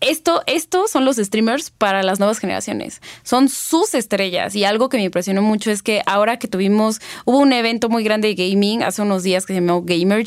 [0.00, 3.02] Esto, estos son los streamers para las nuevas generaciones.
[3.24, 4.54] Son sus estrellas.
[4.54, 8.04] Y algo que me impresionó mucho es que ahora que tuvimos, hubo un evento muy
[8.04, 10.22] grande de gaming hace unos días que se llamó Gamer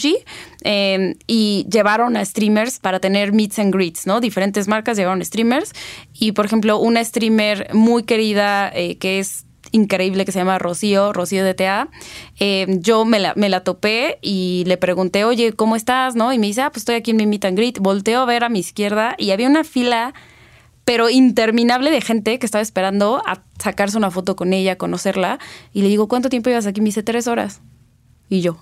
[0.64, 4.22] Em, y llevaron a streamers para tener meets and greets, ¿no?
[4.22, 5.74] Diferentes marcas llevaron streamers
[6.14, 11.14] y, por ejemplo, una streamer muy querida eh, que es increíble que se llama Rocío,
[11.14, 11.90] Rocío de TA.
[12.40, 16.16] Em, yo me la, me la topé y le pregunté, oye, ¿cómo estás?
[16.16, 16.34] ¿No?
[16.34, 17.80] Y me dice, ah, pues estoy aquí en mi meet and greet.
[17.80, 20.14] Volteo a ver a mi izquierda y había una fila,
[20.86, 25.40] pero interminable de gente que estaba esperando a sacarse una foto con ella, conocerla.
[25.74, 26.82] Y le digo, ¿cuánto tiempo llevas aquí?
[26.82, 27.62] Me dice, tres horas.
[28.30, 28.58] Y yo,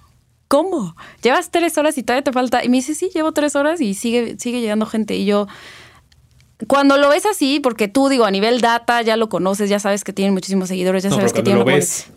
[0.50, 0.96] ¿cómo?
[1.24, 2.66] Llevas tres horas y todavía te falta.
[2.66, 5.16] Y me dice, sí, llevo tres horas y sigue, sigue llegando gente.
[5.16, 5.48] Y yo,
[6.68, 10.04] cuando lo ves así, porque tú digo, a nivel data ya lo conoces, ya sabes
[10.04, 11.64] que tiene muchísimos seguidores, ya sabes que tiene...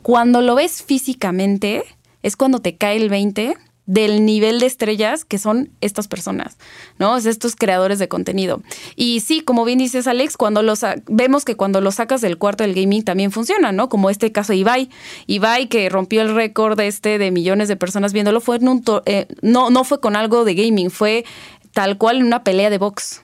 [0.03, 1.85] Cuando lo ves físicamente,
[2.23, 3.57] es cuando te cae el 20
[3.87, 6.57] del nivel de estrellas que son estas personas,
[6.99, 7.17] ¿no?
[7.17, 8.63] Es estos creadores de contenido.
[8.95, 12.63] Y sí, como bien dices, Alex, cuando los vemos que cuando lo sacas del cuarto
[12.63, 13.89] del gaming también funciona, ¿no?
[13.89, 14.91] Como este caso de Ibai.
[15.27, 19.27] Ibai que rompió el récord este de millones de personas viéndolo, fue en un eh,
[19.43, 21.25] no, no fue con algo de gaming, fue
[21.73, 23.23] tal cual en una pelea de box.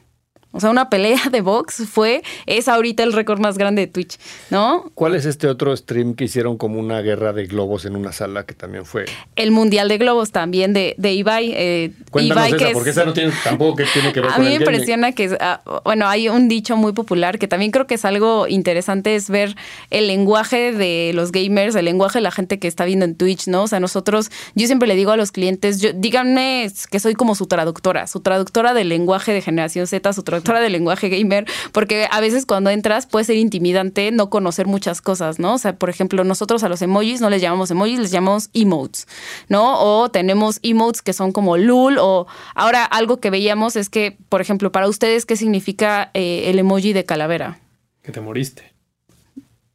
[0.50, 4.18] O sea, una pelea de box fue, es ahorita el récord más grande de Twitch,
[4.50, 4.90] ¿no?
[4.94, 8.46] ¿Cuál es este otro stream que hicieron como una guerra de globos en una sala
[8.46, 9.04] que también fue?
[9.36, 11.52] El Mundial de Globos también de, de Ibai.
[11.54, 14.54] Eh, Cuéntanos esa, porque esa no tiene tampoco que tiene que ver a mí me
[14.54, 18.48] impresiona que, ah, bueno, hay un dicho muy popular que también creo que es algo
[18.48, 19.54] interesante, es ver
[19.90, 23.48] el lenguaje de los gamers, el lenguaje de la gente que está viendo en Twitch,
[23.48, 23.64] ¿no?
[23.64, 27.34] O sea, nosotros, yo siempre le digo a los clientes, yo, díganme que soy como
[27.34, 32.06] su traductora, su traductora del lenguaje de generación Z, su traductora de lenguaje gamer, porque
[32.10, 35.54] a veces cuando entras puede ser intimidante no conocer muchas cosas, ¿no?
[35.54, 39.06] O sea, por ejemplo, nosotros a los emojis no les llamamos emojis, les llamamos emotes,
[39.48, 39.80] ¿no?
[39.80, 44.40] O tenemos emotes que son como lul, o ahora algo que veíamos es que, por
[44.40, 47.58] ejemplo, para ustedes, ¿qué significa eh, el emoji de calavera?
[48.02, 48.72] Que te moriste.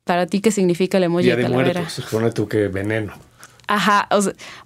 [0.03, 1.89] Para ti, ¿qué significa el emoji de, de calavera?
[1.89, 3.14] Supone tú que veneno.
[3.68, 4.09] Ajá,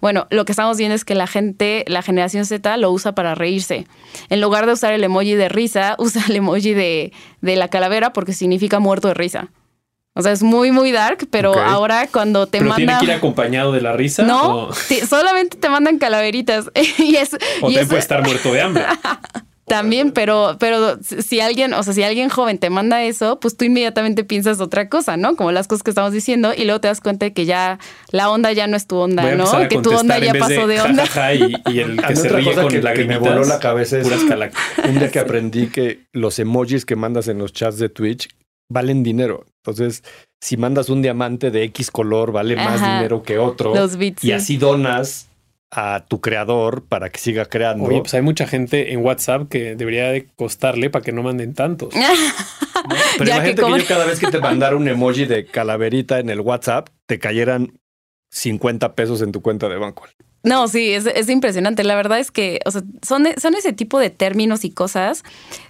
[0.01, 3.35] bueno, lo que estamos viendo es que la gente, la generación Z lo usa para
[3.35, 3.85] reírse.
[4.29, 8.13] En lugar de usar el emoji de risa, usa el emoji de, de la calavera
[8.13, 9.49] porque significa muerto de risa.
[10.17, 12.87] O sea, es muy, muy dark, pero ahora cuando te ¿Pero mandan.
[12.87, 14.23] ¿Tiene que ir acompañado de la risa?
[14.23, 14.69] No,
[15.07, 16.71] solamente te mandan calaveritas.
[16.97, 18.83] y es, o te puede estar muerto de hambre.
[19.67, 23.65] También, pero, pero si alguien, o sea, si alguien joven te manda eso, pues tú
[23.65, 25.35] inmediatamente piensas otra cosa, ¿no?
[25.35, 27.77] Como las cosas que estamos diciendo, y luego te das cuenta de que ya
[28.11, 29.45] la onda ya no es tu onda, ¿no?
[29.67, 31.03] Que tu onda ya pasó de, onda.
[31.33, 35.11] y, el que se ríe con que, que me voló la cabeza es un día
[35.11, 38.29] que aprendí que los emojis que mandas en los chats de Twitch
[38.69, 39.45] valen dinero.
[39.65, 40.01] Entonces,
[40.41, 43.75] si mandas un diamante de X color, vale más dinero que otro.
[43.75, 44.23] Los bits.
[44.23, 45.26] Y así donas
[45.71, 47.85] a tu creador para que siga creando.
[47.85, 51.53] Oye, pues hay mucha gente en WhatsApp que debería de costarle para que no manden
[51.53, 51.93] tantos.
[53.17, 56.39] Pero imagínate que, yo cada vez que te mandara un emoji de calaverita en el
[56.39, 57.79] WhatsApp, te cayeran
[58.31, 60.05] 50 pesos en tu cuenta de banco.
[60.43, 61.83] No, sí, es, es impresionante.
[61.83, 65.23] La verdad es que, o sea, son, son ese tipo de términos y cosas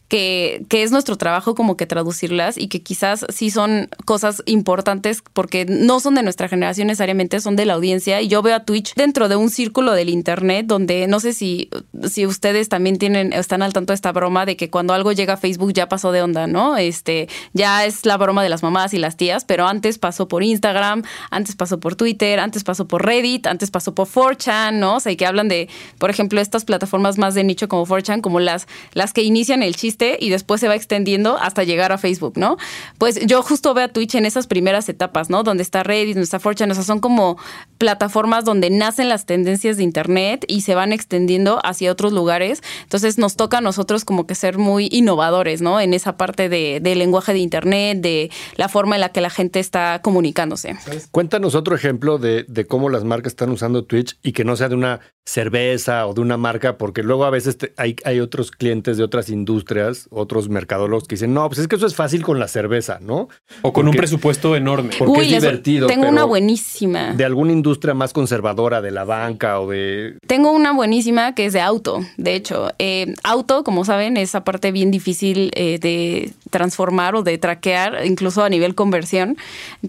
[0.08, 5.24] que, que, es nuestro trabajo como que traducirlas y que quizás sí son cosas importantes
[5.34, 8.22] porque no son de nuestra generación necesariamente, son de la audiencia.
[8.22, 11.70] Y yo veo a Twitch dentro de un círculo del Internet donde no sé si,
[12.10, 15.34] si ustedes también tienen, están al tanto de esta broma de que cuando algo llega
[15.34, 16.78] a Facebook ya pasó de onda, ¿no?
[16.78, 20.43] Este, ya es la broma de las mamás y las tías, pero antes pasó por
[20.43, 24.95] Instagram, antes pasó por Twitter, antes pasó por Reddit, antes pasó por 4chan, ¿no?
[24.95, 28.22] O sea, y que hablan de, por ejemplo, estas plataformas más de nicho como 4chan,
[28.22, 31.98] como las, las que inician el chiste y después se va extendiendo hasta llegar a
[31.98, 32.58] Facebook, ¿no?
[32.98, 35.43] Pues yo justo veo a Twitch en esas primeras etapas, ¿no?
[35.43, 37.38] Donde está Reddit, donde está Fortune, o sea, son como
[37.78, 42.61] plataformas donde nacen las tendencias de Internet y se van extendiendo hacia otros lugares.
[42.84, 45.80] Entonces nos toca a nosotros como que ser muy innovadores, ¿no?
[45.80, 49.30] En esa parte de, del lenguaje de Internet, de la forma en la que la
[49.30, 50.75] gente está comunicándose.
[51.11, 54.69] Cuéntanos otro ejemplo de, de cómo las marcas están usando Twitch y que no sea
[54.69, 58.97] de una cerveza o de una marca, porque luego a veces hay, hay otros clientes
[58.97, 62.39] de otras industrias otros mercadólogos que dicen, no, pues es que eso es fácil con
[62.39, 63.28] la cerveza, ¿no?
[63.61, 64.91] O con un presupuesto enorme.
[64.97, 65.88] Porque es divertido.
[65.88, 67.13] Tengo una buenísima.
[67.13, 70.18] De alguna industria más conservadora, de la banca o de...
[70.26, 72.72] Tengo una buenísima que es de auto, de hecho.
[72.80, 78.05] Eh, auto, como saben, es esa parte bien difícil eh, de transformar o de traquear,
[78.05, 79.38] incluso a nivel conversión.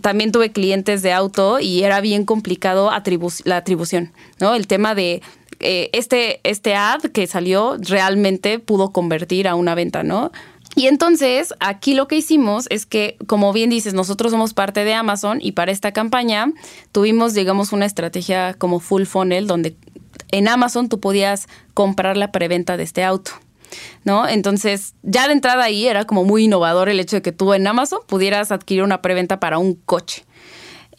[0.01, 2.91] También tuve clientes de auto y era bien complicado
[3.45, 4.55] la atribución, ¿no?
[4.55, 5.22] El tema de
[5.61, 10.31] eh, este, este ad que salió realmente pudo convertir a una venta, ¿no?
[10.79, 14.95] Y entonces aquí lo que hicimos es que, como bien dices, nosotros somos parte de
[14.95, 16.53] Amazon y para esta campaña
[16.93, 19.76] tuvimos, digamos, una estrategia como full funnel donde
[20.31, 23.33] en Amazon tú podías comprar la preventa de este auto.
[24.05, 24.29] ¿No?
[24.29, 27.66] Entonces, ya de entrada ahí era como muy innovador el hecho de que tú en
[27.66, 30.24] Amazon pudieras adquirir una preventa para un coche.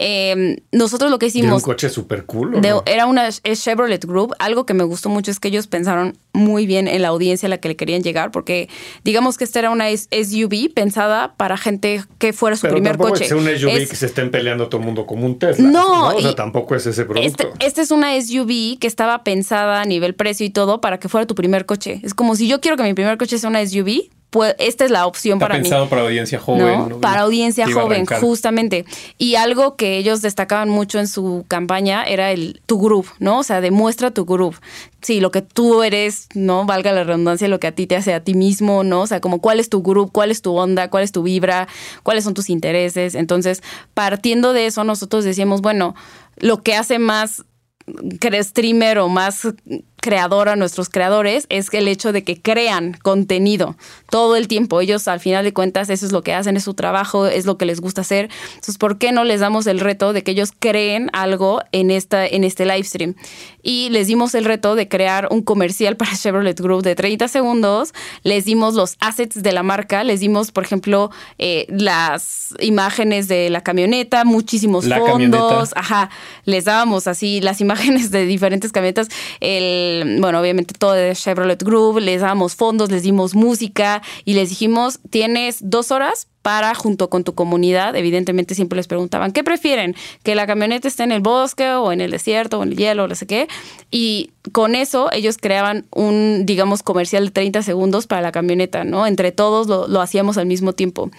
[0.01, 1.47] Em, nosotros lo que hicimos...
[1.47, 2.61] Era un coche súper cool.
[2.85, 4.33] Era una Chevrolet Group.
[4.39, 7.49] Algo que me gustó mucho es que ellos pensaron muy bien en la audiencia a
[7.49, 8.69] la que le querían llegar, porque
[9.03, 13.25] digamos que esta era una SUV pensada para gente que fuera su primer coche.
[13.25, 15.69] Es una SUV que se estén peleando todo el mundo como un Tesla.
[15.69, 17.43] No, o sea, tampoco es ese producto.
[17.43, 21.09] Este, este, es una SUV que estaba pensada a nivel precio y todo para que
[21.09, 21.99] fuera tu primer coche.
[22.03, 24.91] Es como si yo quiero que mi primer coche sea una SUV, pues esta es
[24.91, 25.89] la opción para pensado mí.
[25.89, 26.99] para audiencia joven.
[27.01, 28.85] Para audiencia joven, justamente.
[29.17, 33.39] Y algo que ellos destacaban mucho en su campaña era el tu group, ¿no?
[33.39, 34.55] O sea, demuestra tu group.
[35.01, 36.65] Sí, lo que tú eres, ¿no?
[36.65, 39.01] Valga la redundancia, lo que a ti te hace a ti mismo, ¿no?
[39.01, 41.67] O sea, como cuál es tu group, cuál es tu onda, cuál es tu vibra,
[42.03, 43.15] cuáles son tus intereses.
[43.15, 43.63] Entonces,
[43.95, 45.95] partiendo de eso, nosotros decíamos, bueno,
[46.37, 47.43] lo que hace más
[48.43, 49.47] streamer o más
[49.99, 53.75] creador a nuestros creadores es el hecho de que crean contenido
[54.09, 54.81] todo el tiempo.
[54.81, 57.57] Ellos al final de cuentas eso es lo que hacen, es su trabajo, es lo
[57.57, 58.29] que les gusta hacer.
[58.49, 62.25] Entonces, ¿por qué no les damos el reto de que ellos creen algo en, esta,
[62.25, 63.15] en este live stream?
[63.61, 67.93] Y les dimos el reto de crear un comercial para Chevrolet Group de 30 segundos.
[68.23, 73.49] Les dimos los assets de la marca, les dimos, por ejemplo, eh, las imágenes de
[73.49, 75.71] la camioneta, muchísimos fondos.
[75.75, 76.09] Ajá,
[76.45, 79.09] les dábamos así las imágenes de diferentes camionetas.
[79.39, 79.88] El
[80.19, 84.99] bueno, obviamente todo de Chevrolet Group, les damos fondos, les dimos música y les dijimos,
[85.09, 89.95] tienes dos horas para, junto con tu comunidad, evidentemente siempre les preguntaban, ¿qué prefieren?
[90.23, 93.03] ¿Que la camioneta esté en el bosque o en el desierto o en el hielo
[93.03, 93.47] o no sé qué?
[93.91, 99.05] Y con eso ellos creaban un, digamos, comercial de 30 segundos para la camioneta, ¿no?
[99.05, 101.11] Entre todos lo, lo hacíamos al mismo tiempo.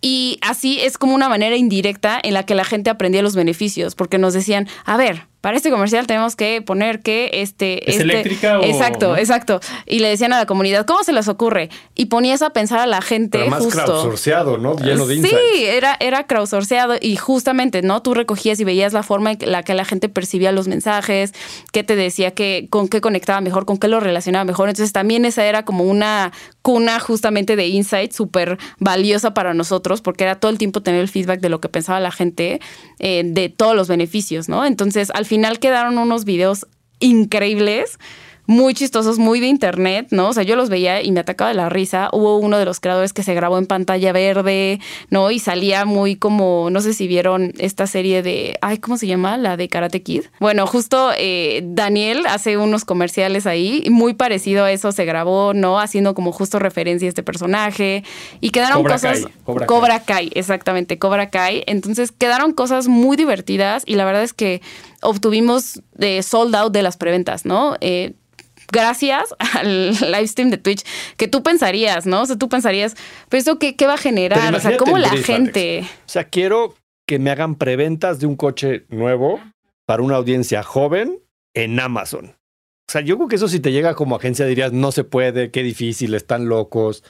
[0.00, 3.94] Y así es como una manera indirecta en la que la gente aprendía los beneficios,
[3.94, 7.90] porque nos decían, a ver, para este comercial tenemos que poner que este...
[7.90, 8.62] ¿Es este, eléctrica o...?
[8.62, 9.60] Exacto, exacto.
[9.84, 11.68] Y le decían a la comunidad, ¿cómo se les ocurre?
[11.94, 13.84] Y ponías a pensar a la gente Pero más justo...
[13.84, 14.74] crowdsourceado, ¿no?
[14.78, 18.00] Lleno de Sí, era, era crowdsourceado y justamente, ¿no?
[18.00, 21.34] Tú recogías y veías la forma en la que la gente percibía los mensajes,
[21.72, 24.70] qué te decía, que, con qué conectaba mejor, con qué lo relacionaba mejor.
[24.70, 26.32] Entonces también esa era como una
[26.62, 31.10] cuna justamente de insight súper valiosa para nosotros porque era todo el tiempo tener el
[31.10, 32.62] feedback de lo que pensaba la gente,
[32.98, 34.64] eh, de todos los beneficios, ¿no?
[34.64, 36.66] Entonces al final quedaron unos videos
[37.00, 37.98] increíbles
[38.46, 40.28] muy chistosos, muy de internet, ¿no?
[40.28, 42.10] O sea, yo los veía y me atacaba de la risa.
[42.12, 44.80] Hubo uno de los creadores que se grabó en pantalla verde,
[45.10, 45.30] ¿no?
[45.30, 49.36] Y salía muy como, no sé si vieron esta serie de, ay, ¿cómo se llama?
[49.36, 50.24] La de Karate Kid.
[50.40, 55.80] Bueno, justo eh, Daniel hace unos comerciales ahí, muy parecido a eso se grabó, ¿no?
[55.80, 58.04] Haciendo como justo referencia a este personaje.
[58.40, 59.26] Y quedaron cosas...
[59.66, 60.30] Cobra, Kai.
[60.34, 61.62] exactamente, Cobra Kai.
[61.66, 64.60] Entonces quedaron cosas muy divertidas y la verdad es que
[65.02, 67.76] obtuvimos de sold out de las preventas, ¿no?
[67.80, 68.14] Eh,
[68.72, 70.84] gracias al live stream de Twitch,
[71.16, 72.22] que tú pensarías, ¿no?
[72.22, 72.94] O sea, tú pensarías,
[73.28, 75.82] pero eso qué, qué va a generar, o sea, cómo la gente...
[75.82, 76.74] O sea, quiero
[77.06, 79.40] que me hagan preventas de un coche nuevo
[79.86, 81.20] para una audiencia joven
[81.54, 82.36] en Amazon.
[82.88, 85.50] O sea, yo creo que eso si te llega como agencia dirías, no se puede,
[85.50, 87.02] qué difícil, están locos.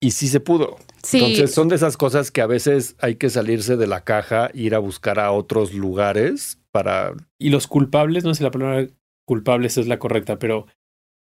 [0.00, 0.76] Y sí se pudo.
[1.02, 1.18] Sí.
[1.18, 4.74] Entonces son de esas cosas que a veces hay que salirse de la caja, ir
[4.74, 7.14] a buscar a otros lugares para...
[7.38, 8.86] Y los culpables, no sé la palabra
[9.26, 10.66] culpables es la correcta, pero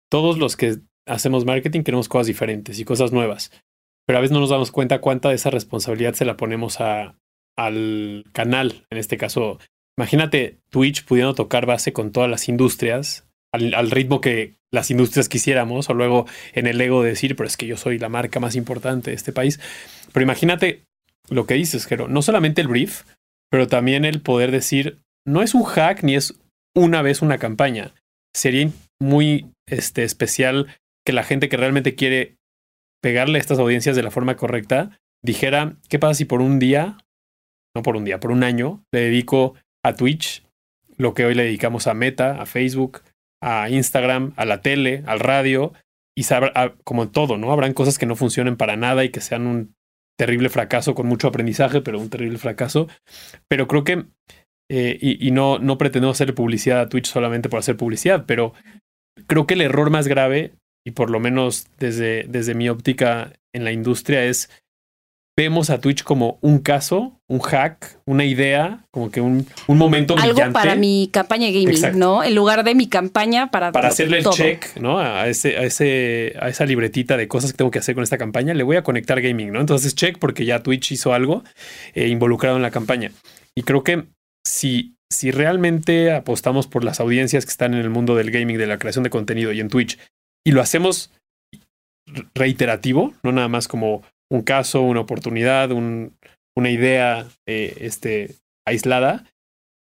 [0.10, 3.52] todos los que hacemos marketing queremos cosas diferentes y cosas nuevas.
[4.06, 8.24] Pero a veces no nos damos cuenta cuánta de esa responsabilidad se la ponemos al
[8.32, 8.86] canal.
[8.90, 9.60] En este caso,
[9.98, 15.28] imagínate Twitch pudiendo tocar base con todas las industrias al, al, ritmo que las industrias
[15.30, 18.40] quisiéramos, o luego en el ego de decir, pero es que yo soy la marca
[18.40, 19.60] más importante de este país.
[20.14, 20.84] Pero imagínate
[21.30, 23.04] lo que dices, Jero, no solamente el brief,
[23.50, 26.40] pero también el poder decir, no es un hack ni es
[26.78, 27.94] una vez una campaña.
[28.36, 28.70] Sería
[29.02, 30.68] muy este, especial
[31.06, 32.38] que la gente que realmente quiere
[33.02, 34.92] pegarle a estas audiencias de la forma correcta
[35.24, 36.98] dijera, ¿qué pasa si por un día,
[37.76, 40.44] no por un día, por un año, le dedico a Twitch
[40.98, 43.02] lo que hoy le dedicamos a Meta, a Facebook,
[43.42, 45.74] a Instagram, a la tele, al radio,
[46.16, 47.52] y sabrá, como todo, ¿no?
[47.52, 49.76] Habrán cosas que no funcionen para nada y que sean un
[50.18, 52.88] terrible fracaso con mucho aprendizaje, pero un terrible fracaso.
[53.48, 54.06] Pero creo que,
[54.70, 58.54] eh, y, y, no, no pretendemos hacer publicidad a Twitch solamente por hacer publicidad, pero
[59.28, 60.54] creo que el error más grave,
[60.86, 64.50] y por lo menos desde, desde mi óptica en la industria, es
[65.38, 70.16] vemos a Twitch como un caso, un hack, una idea, como que un, un momento
[70.18, 70.54] Algo brillante.
[70.54, 71.98] para mi campaña gaming, Exacto.
[72.00, 72.24] ¿no?
[72.24, 74.34] En lugar de mi campaña para para hacerle todo.
[74.34, 74.98] el check, ¿no?
[75.00, 78.18] A ese, a ese, a esa libretita de cosas que tengo que hacer con esta
[78.18, 79.60] campaña, le voy a conectar gaming, ¿no?
[79.60, 81.44] Entonces check porque ya Twitch hizo algo
[81.94, 83.12] eh, involucrado en la campaña.
[83.54, 84.06] Y creo que
[84.48, 88.68] si, si realmente apostamos por las audiencias que están en el mundo del gaming, de
[88.68, 90.00] la creación de contenido y en Twitch,
[90.46, 91.12] y lo hacemos
[92.34, 96.18] reiterativo, no nada más como un caso, una oportunidad, un,
[96.56, 98.36] una idea eh, este,
[98.66, 99.26] aislada,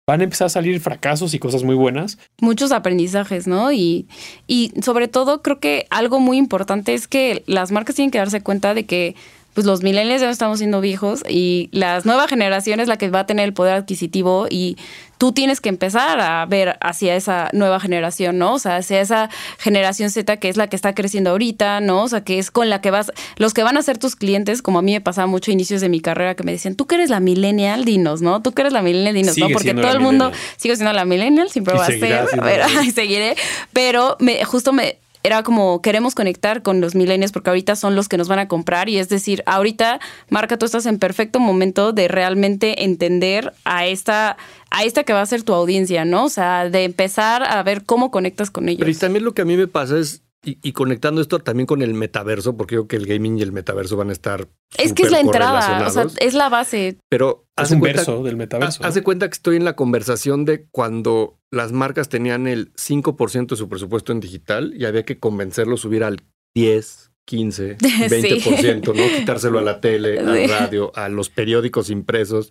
[0.06, 2.18] van a empezar a salir fracasos y cosas muy buenas.
[2.40, 3.72] Muchos aprendizajes, ¿no?
[3.72, 4.06] Y,
[4.46, 8.42] y sobre todo creo que algo muy importante es que las marcas tienen que darse
[8.42, 9.16] cuenta de que
[9.54, 13.26] pues los millennials ya estamos siendo viejos y las nuevas generaciones la que va a
[13.26, 14.76] tener el poder adquisitivo y
[15.16, 18.54] tú tienes que empezar a ver hacia esa nueva generación, ¿no?
[18.54, 22.02] O sea, hacia esa generación Z que es la que está creciendo ahorita, ¿no?
[22.02, 24.60] O sea, que es con la que vas, los que van a ser tus clientes,
[24.60, 26.86] como a mí me pasaba mucho a inicios de mi carrera que me decían, tú
[26.86, 28.42] que eres la millennial, dinos, ¿no?
[28.42, 29.52] Tú que eres la millennial, dinos, Sigue ¿no?
[29.54, 30.50] Porque todo la el mundo millennial.
[30.56, 32.00] sigue siendo la millennial, siempre va a ser,
[32.36, 33.36] la- y seguiré,
[33.72, 38.08] pero me, justo me era como queremos conectar con los millennials porque ahorita son los
[38.08, 39.98] que nos van a comprar y es decir, ahorita
[40.28, 44.36] Marca tú estás en perfecto momento de realmente entender a esta
[44.70, 46.24] a esta que va a ser tu audiencia, ¿no?
[46.24, 48.84] O sea, de empezar a ver cómo conectas con ellos.
[48.84, 51.82] Pero también lo que a mí me pasa es, y, y conectando esto también con
[51.82, 54.48] el metaverso, porque creo que el gaming y el metaverso van a estar.
[54.78, 56.98] es que es la entrada, o sea, es la base.
[57.08, 58.88] pero Es un cuenta- verso del metaverso.
[58.90, 63.56] De cuenta que estoy en la conversación de cuando las marcas tenían el 5% de
[63.56, 66.20] su presupuesto en digital y había que convencerlos a subir al
[66.54, 69.02] 10, 15, 20%, ¿no?
[69.18, 70.46] Quitárselo a la tele, al Sí.
[70.46, 72.50] radio, a los periódicos impresos.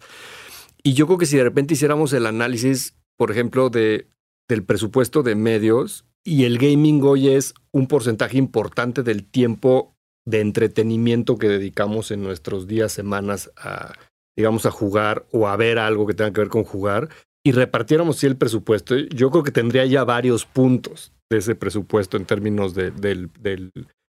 [0.81, 4.07] Y yo creo que si de repente hiciéramos el análisis, por ejemplo, de,
[4.49, 9.93] del presupuesto de medios y el gaming hoy es un porcentaje importante del tiempo
[10.26, 13.93] de entretenimiento que dedicamos en nuestros días, semanas a,
[14.38, 17.09] digamos, a jugar o a ver algo que tenga que ver con jugar
[17.45, 22.15] y repartiéramos sí el presupuesto, yo creo que tendría ya varios puntos de ese presupuesto
[22.15, 23.71] en términos de- del, del,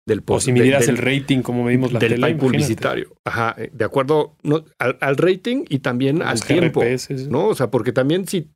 [0.07, 2.35] del o si midieras del- el rating como medimos la del tele.
[2.37, 3.15] publicitario.
[3.27, 6.81] Ajá, eh, de acuerdo no, al, al rating y también al Los tiempo.
[6.81, 7.49] GRPs, ¿no?
[7.49, 8.49] O sea, porque también si,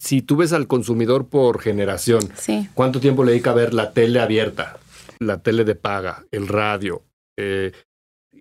[0.00, 2.68] si tú ves al consumidor por generación, Sí.
[2.74, 4.78] ¿cuánto tiempo le dedica a ver la tele abierta,
[5.18, 7.02] la tele de paga, el radio,
[7.38, 7.72] eh,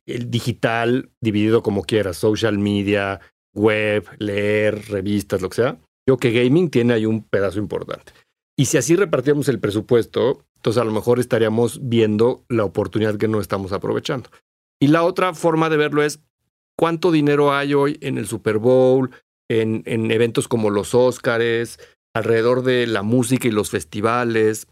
[0.06, 3.20] el digital dividido como quieras, social media,
[3.54, 5.78] web, leer, revistas, lo que sea?
[6.08, 8.14] Yo que gaming tiene ahí un pedazo importante.
[8.58, 13.28] Y si así repartíamos el presupuesto, entonces a lo mejor estaríamos viendo la oportunidad que
[13.28, 14.30] no estamos aprovechando.
[14.82, 16.22] Y la otra forma de verlo es
[16.78, 19.12] cuánto dinero hay hoy en el Super Bowl,
[19.50, 21.80] en, en eventos como los Óscares,
[22.16, 24.68] alrededor de la música y los festivales.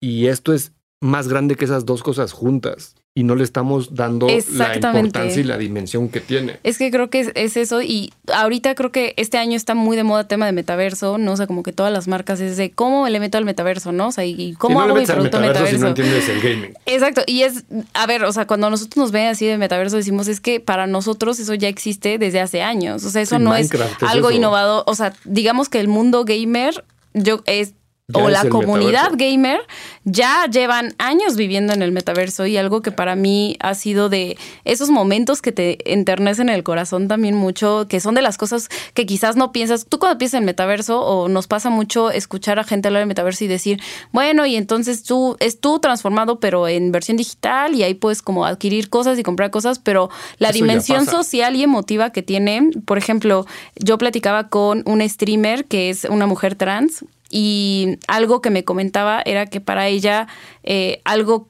[0.00, 2.94] Y esto es más grande que esas dos cosas juntas.
[3.12, 6.60] Y no le estamos dando la importancia y la dimensión que tiene.
[6.62, 9.96] Es que creo que es, es eso y ahorita creo que este año está muy
[9.96, 11.32] de moda tema de metaverso, ¿no?
[11.32, 14.08] O sea, como que todas las marcas es de cómo le meto al metaverso, ¿no?
[14.08, 15.76] O sea, y cómo no le hago mi metes al producto metaverso metaverso.
[15.76, 16.74] si no entiendes el gaming.
[16.86, 20.28] Exacto, y es, a ver, o sea, cuando nosotros nos ven así de metaverso, decimos
[20.28, 23.50] es que para nosotros eso ya existe desde hace años, o sea, eso Sí, no
[23.50, 24.36] Minecraft es es algo eso.
[24.38, 27.74] innovador, o sea, digamos que el mundo gamer, yo es
[28.12, 29.16] Ya o la comunidad metaverso.
[29.16, 29.60] gamer
[30.04, 34.36] ya llevan años viviendo en el metaverso y algo que para mí ha sido de
[34.64, 39.06] esos momentos que te enternecen el corazón también mucho, que son de las cosas que
[39.06, 39.86] quizás no piensas.
[39.86, 43.44] Tú cuando piensas en metaverso o nos pasa mucho escuchar a gente hablar de metaverso
[43.44, 43.80] y decir,
[44.12, 48.44] bueno, y entonces tú es tú transformado pero en versión digital y ahí puedes como
[48.46, 53.46] adquirir cosas y comprar cosas, pero la dimensión social y emotiva que tiene, por ejemplo,
[53.76, 59.22] yo platicaba con un streamer que es una mujer trans y algo que me comentaba
[59.24, 60.26] era que para ella
[60.64, 61.48] eh, algo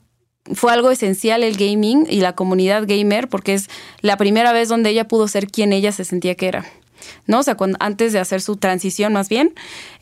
[0.52, 3.68] fue algo esencial el gaming y la comunidad gamer porque es
[4.00, 6.66] la primera vez donde ella pudo ser quien ella se sentía que era.
[7.26, 7.40] ¿no?
[7.40, 9.54] O sea, antes de hacer su transición más bien,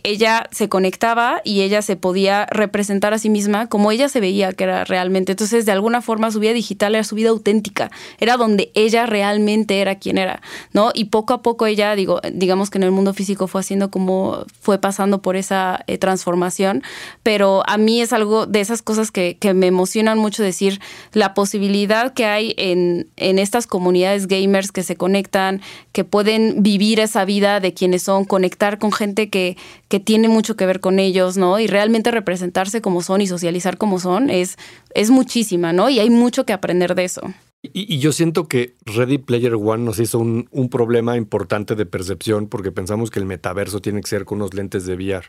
[0.08, 4.52] ella se conectaba y ella se podía representar a sí misma como ella se veía
[4.52, 5.32] que era realmente.
[5.32, 9.80] Entonces, de alguna forma, su vida digital era su vida auténtica, era donde ella realmente
[9.80, 10.40] era quien era,
[10.72, 10.92] ¿no?
[10.94, 14.44] Y poco a poco ella, digo, digamos que en el mundo físico fue haciendo como
[14.60, 16.82] fue pasando por esa eh, transformación,
[17.22, 20.80] pero a mí es algo de esas cosas que, que, me emocionan mucho decir
[21.12, 25.60] la posibilidad que hay en, en estas comunidades gamers que se conectan,
[25.92, 29.56] que pueden vivir esa vida de quienes son, conectar con gente que,
[29.88, 31.58] que tiene mucho que ver con ellos, ¿no?
[31.58, 34.56] Y realmente representarse como son y socializar como son es,
[34.94, 35.88] es muchísima, ¿no?
[35.88, 37.22] Y hay mucho que aprender de eso.
[37.62, 42.46] Y, yo siento que Ready Player One nos hizo un, un, problema importante de percepción
[42.46, 45.26] porque pensamos que el metaverso tiene que ser con unos lentes de VR.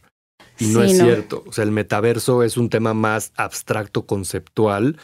[0.59, 1.43] Y no es cierto.
[1.47, 4.97] O sea, el metaverso es un tema más abstracto, conceptual,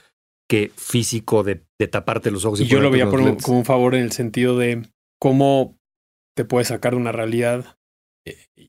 [0.48, 2.62] que físico de, de taparte los ojos.
[2.62, 4.84] Y, yo lo veía como un favor en el sentido de
[5.20, 5.76] cómo
[6.36, 7.78] te puedes sacar de una realidad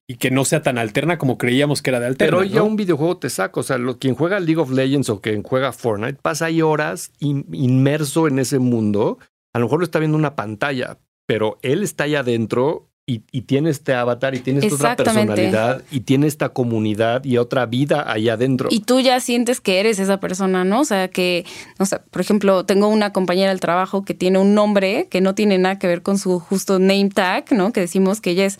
[0.06, 2.38] y que no sea tan alterna como creíamos que era de alterna.
[2.38, 5.42] Pero ya un videojuego te saca, o sea, quien juega League of Legends o quien
[5.42, 9.18] juega Fortnite pasa ahí horas inmerso en ese mundo.
[9.54, 13.70] A lo mejor lo está viendo una pantalla, pero él está allá adentro y, tiene
[13.70, 18.32] este avatar y tiene esta otra personalidad y tiene esta comunidad y otra vida allá
[18.32, 18.68] adentro.
[18.72, 20.80] Y tú ya sientes que eres esa persona, ¿no?
[20.80, 21.44] O sea, que,
[21.78, 25.36] o sea, por ejemplo, tengo una compañera del trabajo que tiene un nombre que no
[25.36, 27.72] tiene nada que ver con su justo name tag, ¿no?
[27.72, 28.58] Que decimos que ella es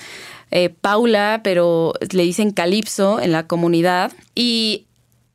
[0.51, 4.13] eh, Paula, pero le dicen Calipso en la comunidad.
[4.35, 4.87] Y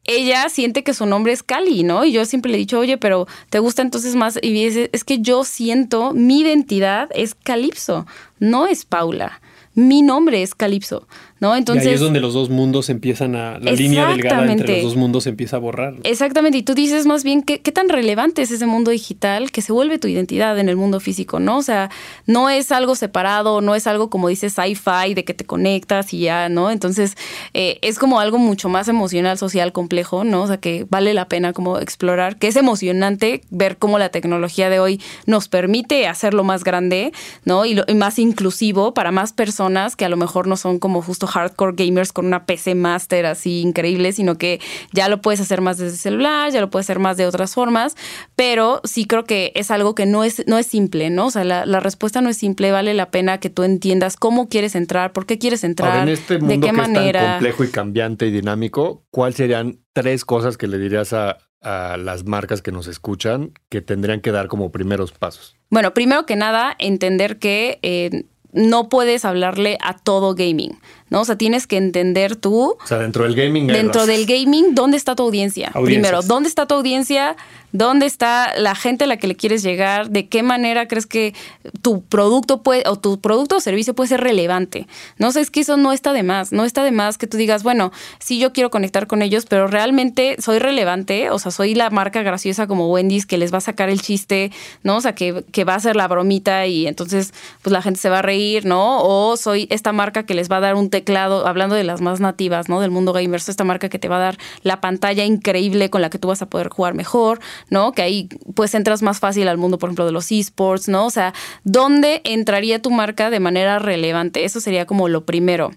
[0.05, 2.05] ella siente que su nombre es Cali, ¿no?
[2.05, 4.39] Y yo siempre le he dicho, oye, pero ¿te gusta entonces más?
[4.41, 8.05] Y dice, es que yo siento, mi identidad es Calipso,
[8.39, 9.41] no es Paula
[9.73, 11.07] mi nombre es Calipso,
[11.41, 11.55] ¿no?
[11.55, 11.85] Entonces...
[11.85, 13.59] Y ahí es donde los dos mundos empiezan a...
[13.59, 15.95] La línea delgada entre los dos mundos empieza a borrar.
[16.03, 19.63] Exactamente, y tú dices más bien ¿qué, qué tan relevante es ese mundo digital que
[19.63, 21.57] se vuelve tu identidad en el mundo físico, ¿no?
[21.57, 21.89] O sea,
[22.27, 26.19] no es algo separado, no es algo como dices sci-fi de que te conectas y
[26.19, 26.69] ya, ¿no?
[26.69, 27.17] Entonces,
[27.55, 30.43] eh, es como algo mucho más emocional, social, complejo, ¿no?
[30.43, 34.69] O sea, que vale la pena como explorar, que es emocionante ver cómo la tecnología
[34.69, 37.11] de hoy nos permite hacerlo más grande,
[37.45, 37.65] ¿no?
[37.65, 41.30] Y, y más inclusivo para más personas que a lo mejor no son como justo
[41.31, 44.59] hardcore gamers con una PC master así increíble, sino que
[44.91, 47.95] ya lo puedes hacer más desde celular, ya lo puedes hacer más de otras formas,
[48.35, 51.27] pero sí creo que es algo que no es, no es simple, ¿no?
[51.27, 54.75] O sea, la, respuesta no es simple, vale la pena que tú entiendas cómo quieres
[54.75, 57.19] entrar, por qué quieres entrar, en este mundo de qué manera.
[57.19, 61.37] Es tan complejo y cambiante y dinámico, ¿cuáles serían tres cosas que le dirías a,
[61.61, 65.55] a las marcas que nos escuchan que tendrían que dar como primeros pasos?
[65.69, 70.79] Bueno, primero que nada, entender que eh, no puedes hablarle a todo gaming,
[71.11, 71.21] ¿no?
[71.21, 72.77] O sea, tienes que entender tú.
[72.83, 73.67] O sea, dentro del gaming.
[73.67, 75.71] Dentro del gaming, ¿dónde está tu audiencia?
[75.83, 77.35] Primero, ¿dónde está tu audiencia?
[77.73, 80.09] ¿Dónde está la gente a la que le quieres llegar?
[80.09, 81.33] ¿De qué manera crees que
[81.81, 84.87] tu producto puede, o tu producto o servicio puede ser relevante?
[85.17, 86.51] No sé, es que eso no está de más.
[86.51, 89.67] No está de más que tú digas, bueno, sí, yo quiero conectar con ellos, pero
[89.67, 91.29] realmente soy relevante.
[91.29, 94.51] O sea, soy la marca graciosa como Wendy's que les va a sacar el chiste,
[94.83, 94.97] ¿no?
[94.97, 98.09] O sea, que, que va a hacer la bromita y entonces, pues la gente se
[98.09, 99.03] va a reír, ¿no?
[99.03, 102.19] O soy esta marca que les va a dar un teclado, hablando de las más
[102.19, 102.79] nativas, ¿no?
[102.79, 106.09] Del mundo gamer, esta marca que te va a dar la pantalla increíble con la
[106.09, 107.39] que tú vas a poder jugar mejor.
[107.69, 107.91] ¿no?
[107.91, 111.05] Que ahí pues entras más fácil al mundo, por ejemplo, de los esports, ¿no?
[111.05, 111.33] O sea,
[111.63, 114.45] ¿dónde entraría tu marca de manera relevante?
[114.45, 115.71] Eso sería como lo primero.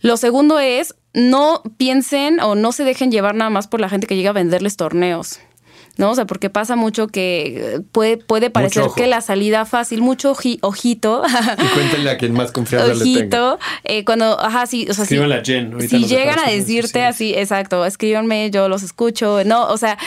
[0.00, 4.06] Lo segundo es, no piensen o no se dejen llevar nada más por la gente
[4.06, 5.40] que llega a venderles torneos.
[5.96, 6.10] ¿No?
[6.10, 10.34] O sea, porque pasa mucho que eh, puede, puede parecer que la salida fácil, mucho
[10.60, 11.22] ojito.
[11.58, 15.42] Y cuéntenle a quien más confianza ojito, eh, cuando, ajá, sí, o sea, si, a
[15.44, 15.80] Jen.
[15.88, 19.98] Si llegan a decirte así, exacto, escríbanme, yo los escucho, no, o sea,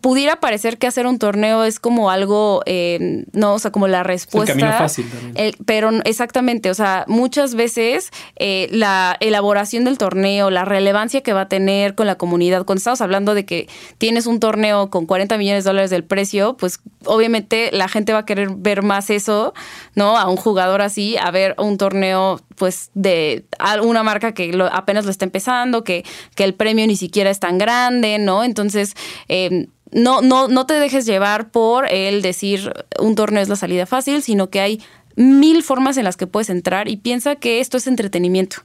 [0.00, 4.02] pudiera parecer que hacer un torneo es como algo, eh, no, o sea, como la
[4.02, 4.52] respuesta.
[4.52, 5.54] El camino fácil también.
[5.64, 11.48] pero exactamente, o sea, muchas veces la elaboración del torneo, la relevancia que va a
[11.48, 15.64] tener con la comunidad, cuando estamos hablando de que tienes un torneo con 40 millones
[15.64, 19.54] de dólares del precio, pues obviamente la gente va a querer ver más eso,
[19.94, 20.18] ¿no?
[20.18, 23.46] A un jugador así, a ver un torneo pues de
[23.82, 27.58] una marca que apenas lo está empezando, que, que el premio ni siquiera es tan
[27.58, 28.44] grande, ¿no?
[28.44, 28.94] Entonces...
[29.28, 33.86] Eh, no, no, no te dejes llevar por el decir un torneo es la salida
[33.86, 34.80] fácil, sino que hay
[35.16, 38.62] mil formas en las que puedes entrar y piensa que esto es entretenimiento.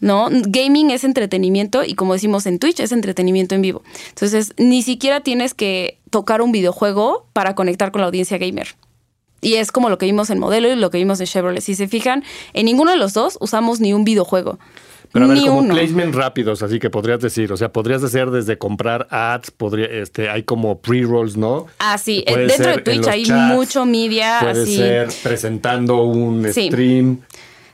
[0.00, 0.28] ¿No?
[0.30, 3.82] Gaming es entretenimiento y como decimos en Twitch es entretenimiento en vivo.
[4.10, 8.76] Entonces, ni siquiera tienes que tocar un videojuego para conectar con la audiencia gamer.
[9.40, 11.62] Y es como lo que vimos en Modelo y lo que vimos en Chevrolet.
[11.62, 12.24] Si se fijan,
[12.54, 14.58] en ninguno de los dos usamos ni un videojuego.
[15.12, 18.58] Pero a ver, como placement rápidos, así que podrías decir, o sea, podrías hacer desde
[18.58, 21.66] comprar ads, podría, este, hay como pre-rolls, ¿no?
[21.78, 24.38] Ah, sí, dentro de Twitch hay mucho media.
[24.40, 27.20] Puede ser presentando un stream.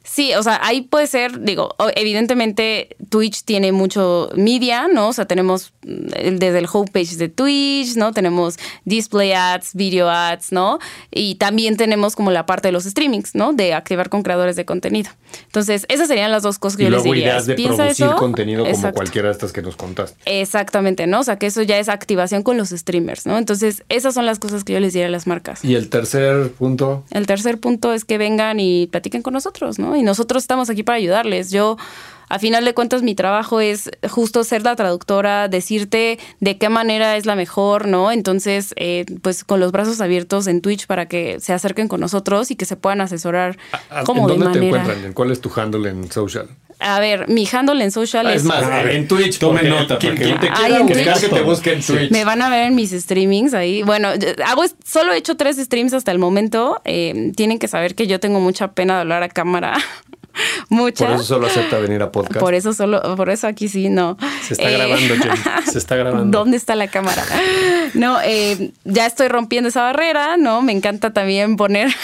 [0.06, 5.08] Sí, o sea, ahí puede ser, digo, evidentemente Twitch tiene mucho media, ¿no?
[5.08, 8.12] O sea, tenemos mm, desde el homepage de Twitch, ¿no?
[8.12, 10.78] Tenemos display ads, video ads, ¿no?
[11.10, 13.54] Y también tenemos como la parte de los streamings, ¿no?
[13.54, 15.10] De activar con creadores de contenido.
[15.46, 17.24] Entonces, esas serían las dos cosas que yo les diría.
[17.24, 20.18] Ideas de producir contenido como cualquiera de estas que nos contaste.
[20.26, 21.20] Exactamente, ¿no?
[21.20, 23.38] O sea, que eso ya es activación con los streamers, ¿no?
[23.38, 25.64] Entonces, esas son las cosas que yo les diría a las marcas.
[25.64, 27.04] ¿Y el tercer punto?
[27.10, 29.93] El tercer punto es que vengan y platiquen con nosotros, ¿no?
[29.96, 31.50] Y nosotros estamos aquí para ayudarles.
[31.50, 31.76] Yo,
[32.28, 37.16] a final de cuentas, mi trabajo es justo ser la traductora, decirte de qué manera
[37.16, 38.10] es la mejor, ¿no?
[38.10, 42.50] Entonces, eh, pues con los brazos abiertos en Twitch para que se acerquen con nosotros
[42.50, 43.56] y que se puedan asesorar
[43.90, 45.12] ¿En dónde te encuentran?
[45.12, 46.48] ¿Cuál es tu handle en social?
[46.78, 48.36] A ver, mi handle en social es.
[48.36, 49.98] Es más, en Twitch, tome nota.
[49.98, 52.10] Quien, te quiera buscar, que te busque en Twitch.
[52.10, 53.82] Me van a ver en mis streamings ahí.
[53.82, 54.08] Bueno,
[54.46, 56.80] hago, solo he hecho tres streams hasta el momento.
[56.84, 59.74] Eh, tienen que saber que yo tengo mucha pena de hablar a cámara.
[60.68, 61.06] Mucha.
[61.06, 62.40] Por eso solo acepta venir a podcast.
[62.40, 64.16] Por eso solo, por eso aquí sí, no.
[64.42, 65.32] Se está grabando, Jen.
[65.70, 66.38] Se está grabando.
[66.38, 67.22] ¿Dónde está la cámara?
[67.94, 70.62] No, eh, ya estoy rompiendo esa barrera, ¿no?
[70.62, 71.94] Me encanta también poner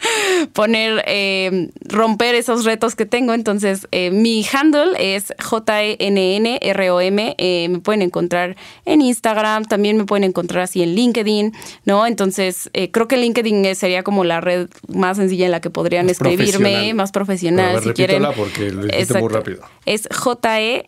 [0.52, 3.32] poner, eh, romper esos retos que tengo.
[3.34, 7.34] Entonces, eh, mi handle es J-E-N-N-R-O-M.
[7.38, 12.06] Eh, me pueden encontrar en Instagram, también me pueden encontrar así en LinkedIn, ¿no?
[12.06, 16.92] Entonces, creo que LinkedIn sería como la red más sencilla en la que podrían escribirme,
[16.94, 17.82] más profesional.
[17.82, 18.24] si quieren.
[18.36, 19.62] porque lo muy rápido.
[19.84, 20.86] Es J-E-N-N-R-O-M.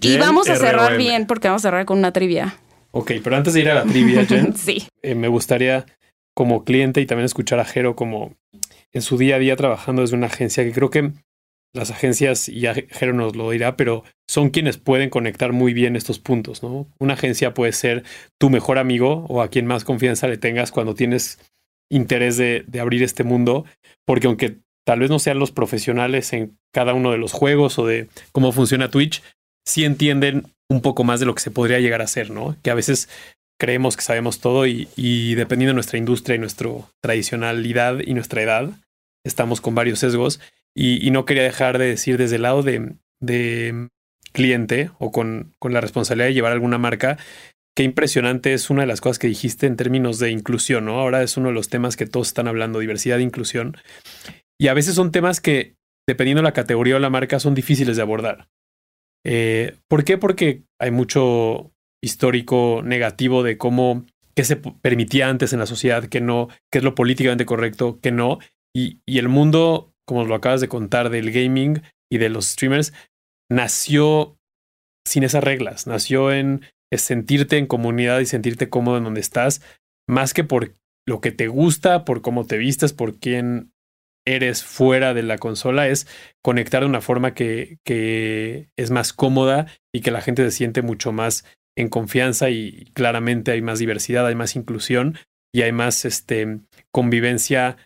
[0.00, 2.56] Y vamos a cerrar bien porque vamos a cerrar con una trivia.
[2.92, 4.86] Ok, pero antes de ir a la trivia, Jen, sí.
[5.02, 5.86] Eh, me gustaría
[6.34, 8.34] como cliente y también escuchar a Jero como
[8.92, 11.12] en su día a día trabajando desde una agencia que creo que
[11.72, 16.18] las agencias, y Jero nos lo dirá, pero son quienes pueden conectar muy bien estos
[16.18, 16.88] puntos, ¿no?
[16.98, 18.02] Una agencia puede ser
[18.40, 21.38] tu mejor amigo o a quien más confianza le tengas cuando tienes
[21.88, 23.66] interés de, de abrir este mundo,
[24.04, 27.86] porque aunque tal vez no sean los profesionales en cada uno de los juegos o
[27.86, 29.22] de cómo funciona Twitch,
[29.64, 32.56] sí entienden un poco más de lo que se podría llegar a ser, ¿no?
[32.62, 33.08] Que a veces
[33.58, 36.70] creemos que sabemos todo y, dependiendo de nuestra industria y nuestra
[37.02, 38.70] tradicionalidad y nuestra edad,
[39.26, 40.40] estamos con varios sesgos.
[40.74, 43.88] Y, no quería dejar de decir desde el lado de,
[44.32, 47.18] cliente o con, con, la responsabilidad de llevar alguna marca,
[47.76, 51.00] qué impresionante es una de las cosas que dijiste en términos de inclusión, ¿no?
[51.00, 53.76] Ahora es uno de los temas que todos están hablando, diversidad e inclusión.
[54.56, 55.74] Y a veces son temas que,
[56.06, 58.46] dependiendo de la categoría o la marca, son difíciles de abordar.
[59.24, 60.18] Eh, ¿Por qué?
[60.18, 64.04] Porque hay mucho histórico negativo de cómo
[64.34, 68.12] qué se permitía antes en la sociedad, que no, qué es lo políticamente correcto, que
[68.12, 68.38] no.
[68.74, 72.92] Y, y el mundo, como lo acabas de contar, del gaming y de los streamers,
[73.50, 74.38] nació
[75.06, 76.62] sin esas reglas, nació en
[76.92, 79.62] sentirte en comunidad y sentirte cómodo en donde estás,
[80.08, 83.72] más que por lo que te gusta, por cómo te vistes, por quién
[84.26, 86.06] eres fuera de la consola es
[86.42, 90.82] conectar de una forma que, que es más cómoda y que la gente se siente
[90.82, 91.44] mucho más
[91.76, 95.16] en confianza y claramente hay más diversidad, hay más inclusión
[95.52, 96.60] y hay más este,
[96.92, 97.76] convivencia,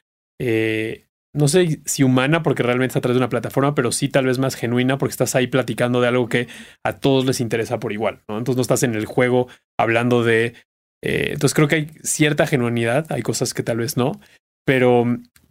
[0.40, 4.08] eh, no sé si humana porque realmente está a través de una plataforma, pero sí
[4.08, 6.48] tal vez más genuina porque estás ahí platicando de algo que
[6.84, 8.38] a todos les interesa por igual, ¿no?
[8.38, 10.54] Entonces no estás en el juego hablando de...
[11.02, 14.20] Eh, entonces creo que hay cierta genuinidad, hay cosas que tal vez no,
[14.64, 15.04] pero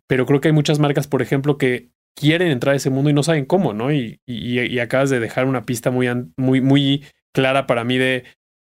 [0.08, 3.14] pero creo que hay muchas marcas, por ejemplo, que quieren entrar a ese mundo y
[3.14, 3.91] no saben cómo, ¿no?
[3.91, 6.07] Y, y, acabas de dejar una pista muy,
[6.38, 8.26] muy, muy clara para mí de,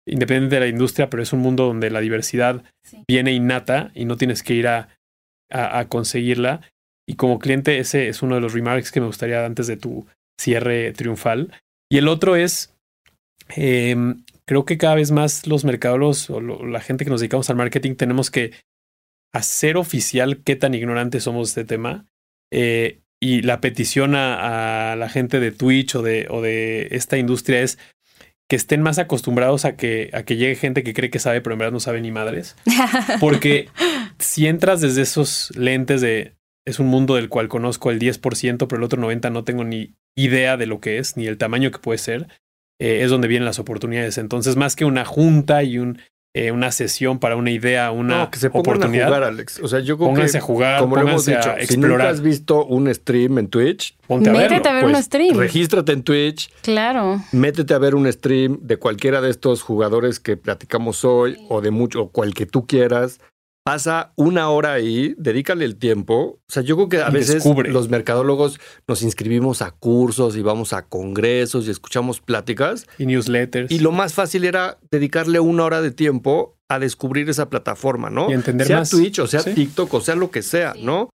[0.07, 2.63] independiente de la industria, pero es un mundo donde la diversidad
[3.07, 4.89] viene innata y no tienes que ir a,
[5.49, 6.61] a, conseguirla.
[7.07, 10.07] Y como cliente, ese es uno de los remarks que me gustaría antes de tu
[10.39, 11.51] cierre triunfal.
[11.91, 12.73] Y el otro es,
[13.55, 17.57] em, creo que cada vez más los mercados o la gente que nos dedicamos al
[17.57, 18.53] marketing tenemos que
[19.35, 22.05] hacer oficial qué tan ignorantes somos de este tema.
[22.51, 27.61] Eh, y la petición a, la gente de Twitch o de, o de esta industria
[27.61, 27.77] es
[28.47, 31.53] que estén más acostumbrados a que, a que llegue gente que cree que sabe, pero
[31.53, 32.55] en verdad no sabe ni madres.
[33.19, 33.69] Porque
[34.19, 36.35] si entras desde esos lentes de
[36.65, 39.95] es un mundo del cual conozco el 10%, pero el otro 90% no tengo ni
[40.15, 42.27] idea de lo que es, ni el tamaño que puede ser,
[42.79, 44.17] eh, es donde vienen las oportunidades.
[44.17, 45.99] Entonces, más que una junta y un,
[46.37, 49.05] eh, una sesión para una idea, una No, que se oportunidad.
[49.05, 49.59] a jugar, Alex.
[49.63, 51.77] O sea, yo creo Pónganse que, a jugar, como lo hemos pónganse dicho, a si
[51.77, 52.07] nunca explorar.
[52.07, 54.69] has visto un stream en Twitch, Ponte a Métete verlo.
[54.69, 55.37] a ver pues, un stream.
[55.37, 57.21] regístrate en Twitch, Claro.
[57.31, 61.71] métete a ver un stream de cualquiera de estos jugadores que platicamos hoy o de
[61.71, 63.19] mucho, o cual que tú quieras.
[63.69, 66.39] Pasa una hora ahí, dedícale el tiempo.
[66.39, 67.71] O sea, yo creo que a Y veces descubre.
[67.71, 72.85] los mercadólogos nos inscribimos a cursos y vamos a congresos y escuchamos pláticas.
[72.99, 73.71] Y newsletters.
[73.71, 78.29] Y lo más fácil era dedicarle una hora de tiempo a descubrir esa plataforma, ¿no?
[78.29, 78.91] Y entender sea más.
[78.91, 79.55] Twitch o sea Sí.
[79.55, 81.09] TikTok o sea lo que sea, ¿no?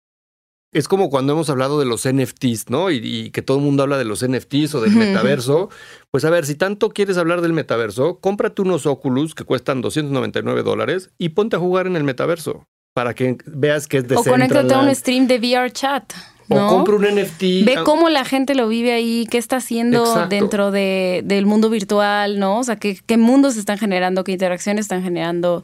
[0.73, 2.91] Es como cuando hemos hablado de los NFTs, ¿no?
[2.91, 5.69] Y, y que todo el mundo habla de los NFTs o del metaverso.
[6.11, 10.64] Pues a ver, si tanto quieres hablar del metaverso, cómprate unos Oculus que cuestan 299
[10.64, 14.23] dólares y ponte a jugar en el metaverso para que veas que es de O
[14.23, 16.14] conéctate a un stream de VR chat.
[16.49, 16.68] O ¿no?
[16.68, 17.41] compra un NFT.
[17.64, 20.30] Ve cómo la gente lo vive ahí, qué está haciendo Exacto.
[20.30, 22.60] dentro de, del mundo virtual, ¿no?
[22.60, 25.64] O sea, qué, qué mundos están generando, qué interacciones están generando.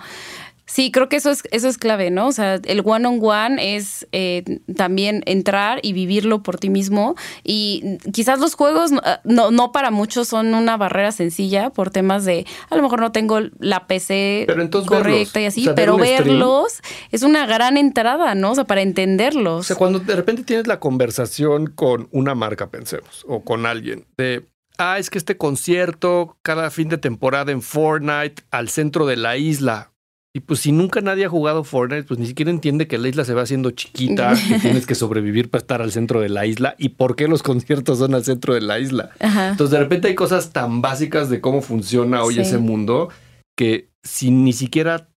[0.70, 2.28] Sí, creo que eso es, eso es clave, ¿no?
[2.28, 4.44] O sea, el one-on-one es eh,
[4.76, 7.16] también entrar y vivirlo por ti mismo.
[7.42, 8.92] Y quizás los juegos,
[9.24, 13.14] no, no para muchos son una barrera sencilla por temas de, a lo mejor no
[13.14, 14.46] tengo la PC
[14.86, 15.36] correcta verlos.
[15.38, 16.26] y así, O sea, ver pero stream.
[16.26, 16.82] verlos
[17.12, 18.52] es una gran entrada, ¿no?
[18.52, 19.62] O sea, para entenderlos.
[19.62, 24.06] O sea, cuando de repente tienes la conversación con una marca, pensemos, o con alguien,
[24.18, 24.46] de,
[24.78, 29.38] ah, es que este concierto cada fin de temporada en Fortnite al centro de la
[29.38, 29.94] isla.
[30.38, 33.26] Y pues si nunca nadie ha jugado Fortnite, pues ni siquiera entiende que la isla
[33.26, 36.76] se va haciendo chiquita, que tienes que sobrevivir para estar al centro de la isla
[36.78, 39.10] y por qué los conciertos son al centro de la isla.
[39.20, 39.50] Ajá.
[39.50, 42.42] Entonces de repente hay cosas tan básicas de cómo funciona hoy Sí.
[42.42, 43.10] ese mundo
[43.58, 45.10] que si ni siquiera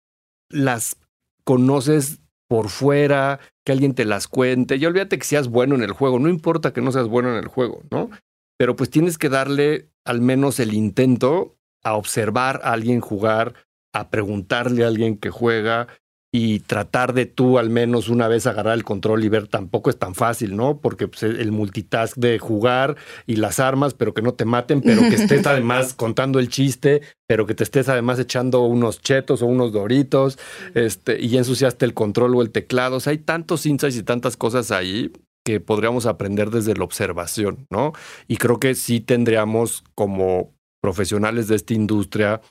[0.50, 0.96] las
[1.44, 5.92] conoces por fuera, que alguien te las cuente, y olvídate que seas bueno en el
[5.92, 8.10] juego, no importa que no seas bueno en el juego, ¿no?
[8.58, 13.54] Pero pues tienes que darle al menos el intento a observar a alguien jugar,
[13.94, 15.88] a preguntarle a alguien que juega
[16.32, 19.98] y tratar de tú al menos una vez agarrar el control y ver tampoco es
[19.98, 20.80] tan fácil, ¿no?
[20.80, 25.02] Porque pues, el multitask de jugar y las armas, pero que no te maten, pero
[25.02, 29.48] que estés además contando el chiste, pero que te estés además echando unos chetos o
[29.48, 30.38] unos doritos,
[30.76, 32.98] este, y ya ensuciaste el control o el teclado.
[32.98, 35.12] O sea, hay tantos insights y tantas cosas ahí
[35.44, 37.94] que podríamos aprender desde la observación, ¿no?
[38.28, 42.42] Y creo que sí tendríamos como profesionales de esta industria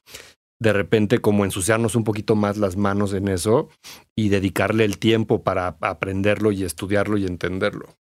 [0.60, 3.68] de repente como ensuciarnos un poquito más las manos en eso
[4.16, 7.96] y dedicarle el tiempo para aprenderlo y estudiarlo y entenderlo.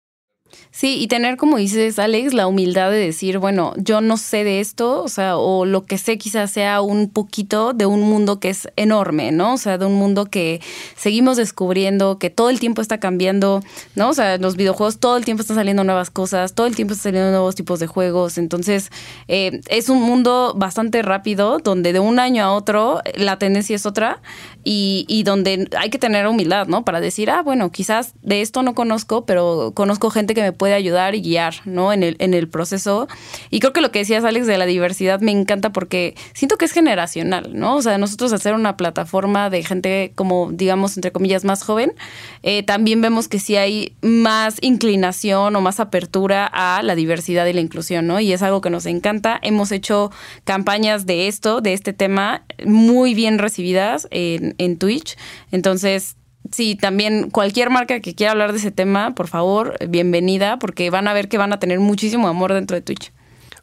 [0.74, 4.60] Sí, y tener, como dices, Alex, la humildad de decir, bueno, yo no sé de
[4.60, 8.48] esto, o sea, o lo que sé quizás sea un poquito de un mundo que
[8.48, 9.54] es enorme, ¿no?
[9.54, 10.62] O sea, de un mundo que
[10.96, 13.62] seguimos descubriendo, que todo el tiempo está cambiando,
[13.96, 14.08] ¿no?
[14.08, 17.12] O sea, los videojuegos todo el tiempo están saliendo nuevas cosas, todo el tiempo están
[17.12, 18.90] saliendo nuevos tipos de juegos, entonces
[19.28, 23.76] eh, es un mundo bastante rápido, donde de un año a otro eh, la tendencia
[23.76, 24.22] es otra
[24.64, 26.84] y, y donde hay que tener humildad, ¿no?
[26.84, 30.74] Para decir, ah, bueno, quizás de esto no conozco, pero conozco gente que me puede
[30.74, 31.92] ayudar y guiar, ¿no?
[31.92, 33.08] En el, en el proceso.
[33.50, 36.64] Y creo que lo que decías, Alex, de la diversidad me encanta porque siento que
[36.64, 37.76] es generacional, ¿no?
[37.76, 41.94] O sea, nosotros hacer una plataforma de gente como, digamos, entre comillas, más joven,
[42.42, 47.52] eh, también vemos que sí hay más inclinación o más apertura a la diversidad y
[47.52, 48.20] la inclusión, ¿no?
[48.20, 49.38] Y es algo que nos encanta.
[49.42, 50.10] Hemos hecho
[50.44, 55.16] campañas de esto, de este tema, muy bien recibidas en, en Twitch.
[55.50, 56.16] Entonces,
[56.50, 61.08] Sí, también cualquier marca que quiera hablar de ese tema, por favor, bienvenida, porque van
[61.08, 63.12] a ver que van a tener muchísimo amor dentro de Twitch.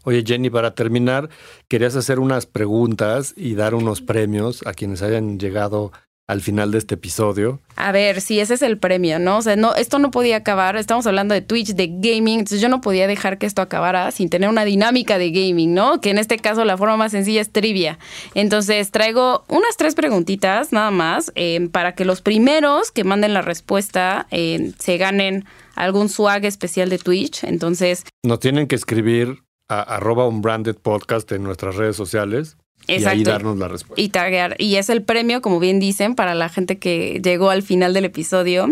[0.04, 1.30] Oye, Jenny, para terminar,
[1.68, 5.92] querías hacer unas preguntas y dar unos premios a quienes hayan llegado
[6.30, 7.60] al final de este episodio.
[7.76, 9.40] A ver, sí, ese es el premio, ¿no?
[9.40, 10.76] O sea, no, esto no podía acabar.
[10.76, 14.30] Estamos hablando de Twitch, de gaming, entonces yo no podía dejar que esto acabara sin
[14.30, 16.02] tener una dinámica de gaming, ¿no?
[16.02, 17.98] Que en este caso la forma más sencilla es trivia.
[18.36, 23.42] Entonces traigo unas tres preguntitas nada más eh, para que los primeros que manden la
[23.42, 27.44] respuesta eh, se ganen algún swag especial de Twitch.
[27.44, 32.56] Entonces, Nos tienen que escribir a arroba unbranded podcast en nuestras redes sociales
[32.90, 34.02] y ahí darnos la respuesta.
[34.02, 34.56] y taguear.
[34.60, 38.06] Y es el premio, como bien dicen, para la gente que llegó al final del
[38.06, 38.68] episodio.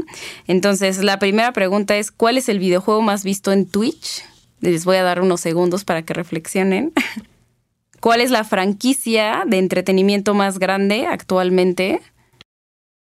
[0.47, 4.23] Entonces, la primera pregunta es, ¿cuál es el videojuego más visto en Twitch?
[4.59, 6.93] Les voy a dar unos segundos para que reflexionen.
[7.99, 11.99] ¿Cuál es la franquicia de entretenimiento más grande actualmente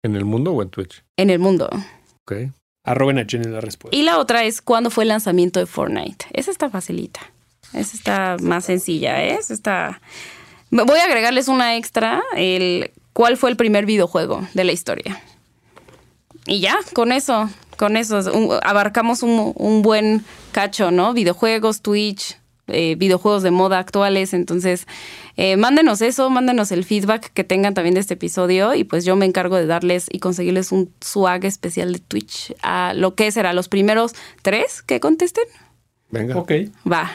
[0.02, 1.02] ¿En el mundo o en Twitch?
[1.16, 1.68] en el mundo?
[2.22, 2.52] Ok.
[2.84, 3.96] Arroben a Jenny la respuesta.
[3.96, 6.26] Y la otra es, ¿cuándo fue el lanzamiento de Fortnite?
[6.32, 7.20] Esa está facilita.
[7.72, 9.34] Esa está más sencilla, ¿eh?
[9.40, 10.00] Esa está...
[10.70, 15.22] Voy a agregarles una extra, el cuál fue el primer videojuego de la historia.
[16.46, 18.20] Y ya, con eso, con eso,
[18.62, 21.12] abarcamos un, un buen cacho, ¿no?
[21.12, 22.36] Videojuegos, Twitch,
[22.68, 24.34] eh, videojuegos de moda actuales.
[24.34, 24.86] Entonces,
[25.36, 29.14] eh, mándenos eso, mándenos el feedback que tengan también de este episodio y pues yo
[29.16, 33.52] me encargo de darles y conseguirles un swag especial de Twitch a lo que será
[33.52, 35.44] los primeros tres que contesten.
[36.10, 36.36] Venga.
[36.36, 36.52] Ok.
[36.90, 37.10] Va.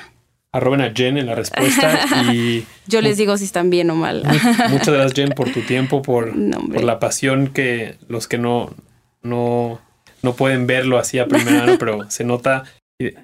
[0.54, 2.66] Arroben a Jen en la respuesta y...
[2.88, 4.24] Yo les digo si están bien o mal.
[4.70, 6.34] Muchas gracias Jen por tu tiempo, por,
[6.72, 8.76] por la pasión que los que no,
[9.22, 9.80] no,
[10.22, 12.66] no pueden verlo así a primera mano, pero se nota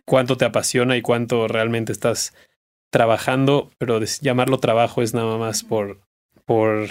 [0.05, 2.33] cuánto te apasiona y cuánto realmente estás
[2.91, 5.99] trabajando, pero llamarlo trabajo es nada más por,
[6.45, 6.89] por,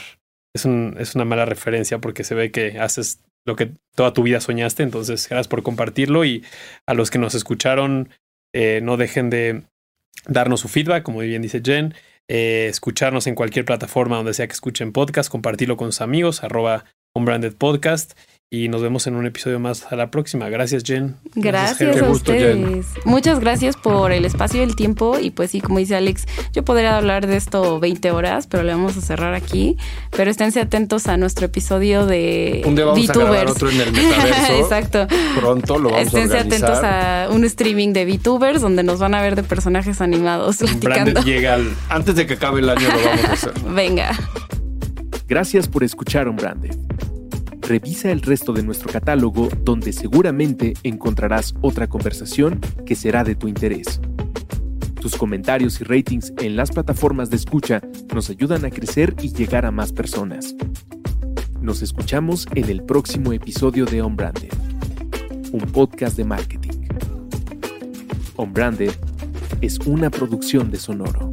[0.54, 4.22] es, un, es una mala referencia porque se ve que haces lo que toda tu
[4.22, 6.44] vida soñaste, entonces gracias por compartirlo y
[6.86, 8.10] a los que nos escucharon,
[8.52, 9.62] eh, no dejen de
[10.26, 11.94] darnos su feedback, como bien dice Jen,
[12.28, 16.84] eh, escucharnos en cualquier plataforma donde sea que escuchen podcast, compartirlo con sus amigos, arroba
[17.14, 18.12] Unbranded Podcast
[18.48, 20.48] y nos vemos en un episodio más a la próxima.
[20.48, 21.16] Gracias, Jen.
[21.34, 22.86] Gracias, a ustedes.
[23.04, 25.18] Muchas gracias por el espacio y el tiempo.
[25.20, 28.72] Y pues sí, como dice Alex, yo podría hablar de esto 20 horas, pero le
[28.72, 29.76] vamos a cerrar aquí.
[30.16, 34.52] Pero esténse atentos a nuestro episodio de un día vamos A otro en el metaverso.
[34.60, 35.08] Exacto.
[35.40, 39.34] Pronto lo vamos Esténse atentos a un streaming de VTubers donde nos van a ver
[39.34, 41.20] de personajes animados platicando.
[41.22, 41.58] llega
[41.88, 43.52] Antes de que acabe el año lo vamos a hacer.
[43.74, 44.16] Venga.
[45.26, 46.76] Gracias por escuchar un Branded.
[47.66, 53.48] Revisa el resto de nuestro catálogo donde seguramente encontrarás otra conversación que será de tu
[53.48, 54.00] interés.
[55.00, 57.82] Tus comentarios y ratings en las plataformas de escucha
[58.14, 60.54] nos ayudan a crecer y llegar a más personas.
[61.60, 64.52] Nos escuchamos en el próximo episodio de On Branded,
[65.50, 66.86] un podcast de marketing.
[68.36, 68.92] On Branded
[69.60, 71.32] es una producción de Sonoro.